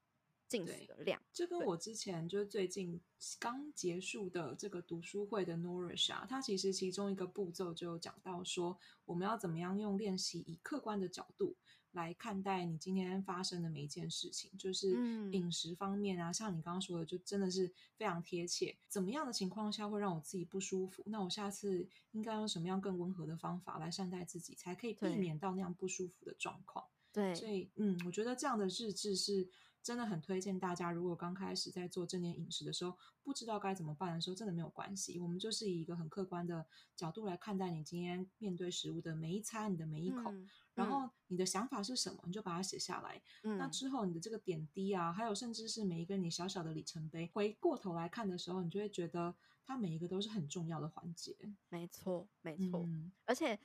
[0.49, 3.01] 进食的量，这跟我之前就是最近
[3.38, 11.57] 刚结束的这个读书会的 Nourish 啊，它其实其中一个步骤就有讲到说，我们要怎么样用练习以客观的角度
[11.92, 14.92] 来看待你今天发生的每一件事情，就是
[15.32, 18.76] 饮食方面啊，像你刚刚说的，就真的是非常贴切。
[18.88, 21.03] 怎么样的情况下会让我自己不舒服？
[21.07, 26.84] 那我下次应该用什么样更温和的方法来善待自己，才可以避免到那样不舒服的状况？
[27.12, 29.49] 对，所以嗯，我觉得这样的日志是
[29.87, 30.91] 真的很推荐大家。
[30.91, 35.20] 如果刚开始在做正念饮食的时候，不知道该怎么办的时候，真的没有关系。
[35.20, 36.66] 我们就是以一个很客观的
[36.97, 43.22] 角度来看待你今天面对食物的每一餐，你的每一口，嗯、然后你的想法是什么，你就把它写下来。
[43.45, 49.32] 嗯、那之后你的这个点滴啊，还有甚至是每一个你小小的里程碑，回过头来看的时候，你就会觉得
[49.64, 51.37] 它每一个都是很重要的环节。
[51.68, 53.57] 没错，没错，嗯、而且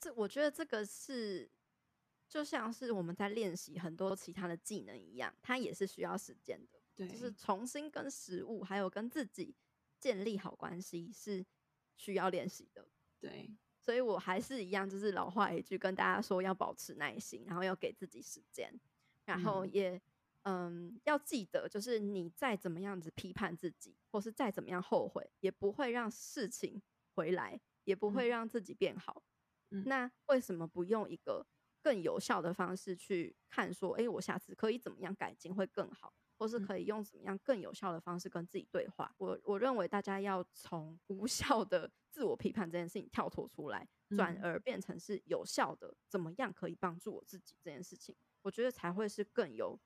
[0.00, 1.50] 这我觉得这个是。
[2.36, 6.78] 就像是我们在练习很多其他的技能一样，它也是需要时间的。
[6.94, 9.54] 对，就是重新跟食物还有跟自己
[9.98, 11.42] 建立好关系是
[11.96, 12.86] 需要练习的。
[13.18, 18.70] 对，所以我还是一样，就是老话一句，跟大家说要保持耐心，然后要给自己时间，
[19.24, 19.98] 然后也
[20.42, 26.82] 嗯，嗯要记得，就是你再怎么样子批判自己，或是再怎么样后悔，也不会让事情
[27.14, 29.22] 回来，也不会让自己变好。
[29.70, 31.46] 嗯，那为什么不用一个？
[31.86, 39.14] 更有效的方式去看，说，哎，我下次可以怎么样改进会更好，或是可以用怎么样更有效的方式跟自己对话。
[39.18, 49.78] 我我认为大家要从无效的自我批判这件事情跳脱出来，转而变成是有效的，怎么样可以帮助我自己这件事情，我觉得才会是更有，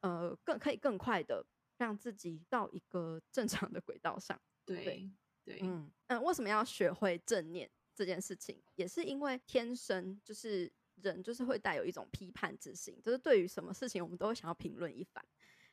[0.00, 1.44] 呃，更可以更快的
[1.76, 4.40] 让自己到一个正常的轨道上。
[4.64, 5.10] 对对，
[5.44, 10.72] 对嗯嗯，为什么要学会正念这件事情，也是因为天生就是。
[11.02, 15.24] 人就是会带有一种批判之心，就是对于什么事情，我们都会想要评论一番。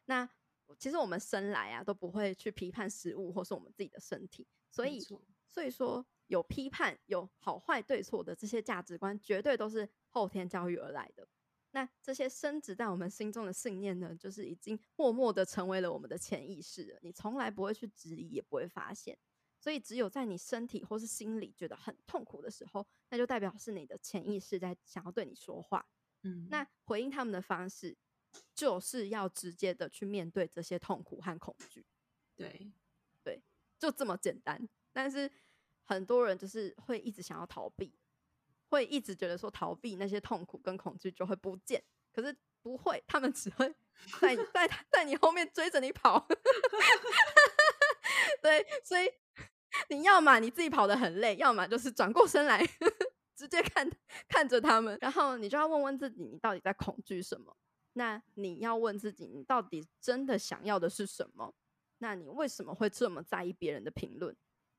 [0.06, 0.30] 那
[0.78, 5.00] 其实我们生来啊，都不会去批判食物或是我们自己的身体，所以，
[5.48, 11.28] 所以说有批判、有好坏对错的这些价值观，绝对都是后天教育而来的。
[11.72, 17.00] 那这些深植在我们心中的信念呢，就是已经默默的成为了我们的潜意识了。
[17.02, 19.18] 你从来不会去质疑，也不会发现。
[19.64, 25.88] 所以，只有在你身体或是心里觉得很痛苦的时候，那就代表是你的潜意识在想要对你说话。
[26.24, 27.96] 嗯，那回应他们的方式，
[28.54, 31.86] 就是要直接的去面对这些痛苦和恐惧。
[32.36, 32.70] 对，
[33.24, 33.42] 对，
[33.80, 34.68] 就这么简单。
[34.92, 35.32] 但是
[35.86, 37.98] 很多人就是会一直想要逃避，
[38.68, 41.82] 会一直觉得说逃避那些痛苦跟恐惧就会不见。
[42.12, 43.74] 可是不会，他们只会
[44.20, 46.28] 在在在你后面追着你跑。
[48.44, 49.10] 对，所以。
[49.90, 52.92] 你要么你自己跑得很累，要么就是转过身来，呵 呵
[53.36, 53.90] 直接看
[54.28, 57.56] 看着他们，然后你就要问问自己，你到底在恐惧什么？
[57.94, 61.54] 那你要问自己，你到底真的想要的是什么？
[61.98, 64.36] 那你为什么会这么在意别人的评论？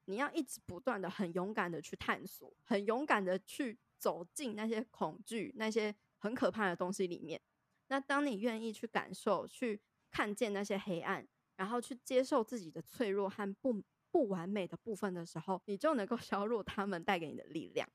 [0.07, 7.41] 你要一直不断的、很勇敢的去探索，很勇敢的去走进那些恐惧、那些很可怕的东西里面。
[7.89, 9.81] 那当你愿意去感受、去
[10.11, 11.27] 看见那些黑暗，
[11.57, 13.83] 然后去接受自己的脆弱和不。
[14.15, 17.89] 不完美的部分的时候，你就能够 削弱他们带给你的力量。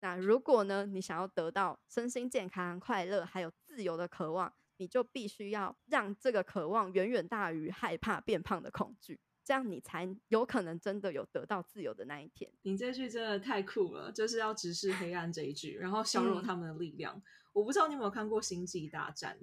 [0.00, 12.52] 那如果呢，你想要得到身心健康、快乐还有自由的渴望，你就必须要让这个渴望远远大于害怕变胖的恐惧，这样你才有可能真的有得到自由的那一天。
[12.60, 17.16] 你这句真的太酷了，就是要直视黑暗这一句，然后削弱他们的力量。
[17.16, 17.22] 嗯、
[17.54, 19.38] 我不知道你有没有看过《星际大战》？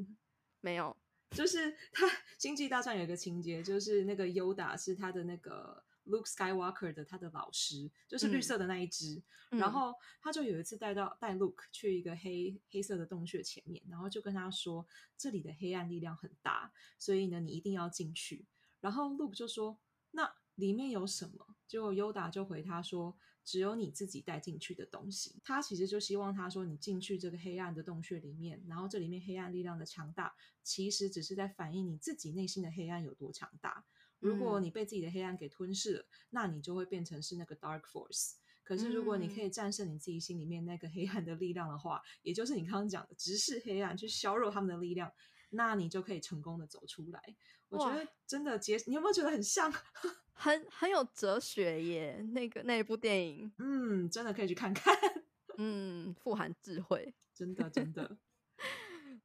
[0.61, 0.95] 没有，
[1.31, 2.05] 就是他
[2.37, 5.83] 《星际大战》有一个情节，就是那个优达是他的那个。
[6.09, 14.85] Luke Skywalker 的他的老师就是绿色的那一只，嗯、然后他就有一次带到带 Luke 去一个黑黑色的洞穴前面，然后就跟他说，
[15.17, 18.45] 这里的黑暗力量很大，所以呢你一定要进去。
[18.81, 19.79] 然后 Luke 就说，
[20.11, 21.55] 那里面有什么？
[21.67, 25.39] 结果 Yoda 就回他说，只有你自己带进去的东西。
[25.43, 33.85] 他其实就希望他说，你进去这个黑暗的洞穴里面，然后这里面黑暗力量的强大，其实只是在反映你自己内心的黑暗有多强大。
[34.19, 38.33] 如果你被自己的黑暗给吞噬了，嗯、那你就会变成是那个 dark force。
[38.63, 45.11] 可是如果你可以战胜你自己心里面那个黑暗的力量的话，嗯、也就是你刚刚讲的直视黑暗去削弱他们的力量，
[45.49, 47.35] 那你就可以成功的走出来。
[47.69, 49.71] 我觉得真的结，你有没有觉得很像？
[50.33, 54.95] 很很有哲学耶，那个那一部电影，嗯，真的可以去看看，
[55.57, 58.17] 嗯，富含智慧，真的真的。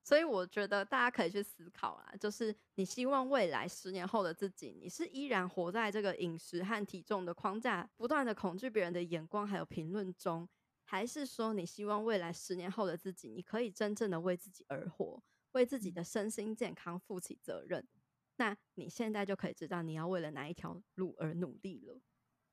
[0.05, 10.47] 所以我觉得大家可以去思考啦，就是你希望未来十年后的自己，你是依然活在这个饮食和体重的框架，不断的恐惧别人的眼光还有评论中，
[10.85, 17.89] 还是说你希望未来十年后的自己，你可以真正的为自己而活，为自己的身心健康负起责任？
[18.37, 22.03] 那你现在就可以知道你要为了哪一条路而努力了。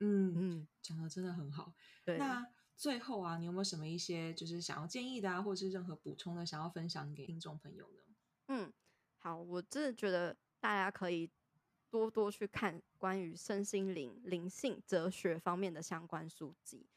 [0.00, 1.74] 嗯嗯，讲的真的很好。
[2.04, 2.16] 对。
[2.16, 2.46] 那
[2.82, 8.02] 最后啊，你有没有什么一些就是想要建议的啊，或者是任何补充的，想要分享给听众朋友呢？
[8.48, 8.72] 嗯，
[9.18, 11.30] 好，我真的觉得大家可以
[11.88, 16.88] 多多去看关于身心灵、灵性、哲学方面的相关书籍，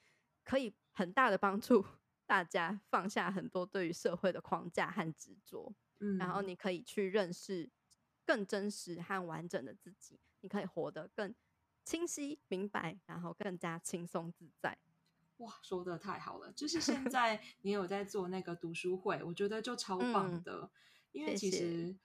[0.43, 1.85] 可以很大的帮助
[2.25, 7.69] 大家放下很多对于社会的框架和执着，嗯，然后你可以去认识
[8.25, 11.35] 更真实和完整的自己，你可以活得更
[11.83, 14.75] 清晰明白，然后更加轻松自在。
[15.37, 16.51] 哇，说的太好了！
[16.53, 20.69] 就 是现在你有在做那个读书会，我觉得就超棒的，嗯、
[21.11, 21.95] 因为其实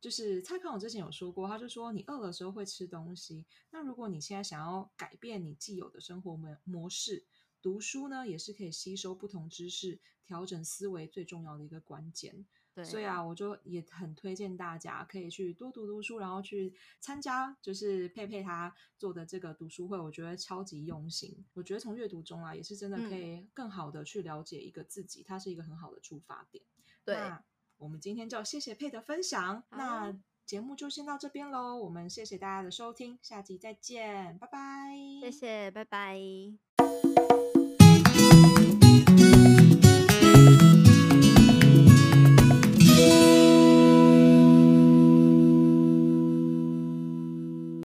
[0.00, 7.26] 就是蔡康永之前有说过，他就说你饿的时候会吃东西，那如果你现在想要改变你既有的生活模模式。
[7.60, 12.46] 读书呢，也是可以吸收不同知识、调整思维最重要的一个关键。
[12.78, 21.44] 对，所以啊，我就也很推荐大家可以去多读读书，然后去参加，就是佩佩他做的这个读书会，我觉得超级用心。
[21.54, 26.62] 我觉得从阅读中啊，也是真的可以更好的去了解一个自己，嗯、它是一个很好的出发点。
[27.04, 27.42] 对，那
[27.78, 29.64] 我们今天就谢谢佩的分享。
[29.70, 30.16] 那
[30.46, 34.94] 节目就先到这边喽，我们谢谢大家的收听，下集再见，拜拜。
[35.20, 36.67] 谢谢，拜拜。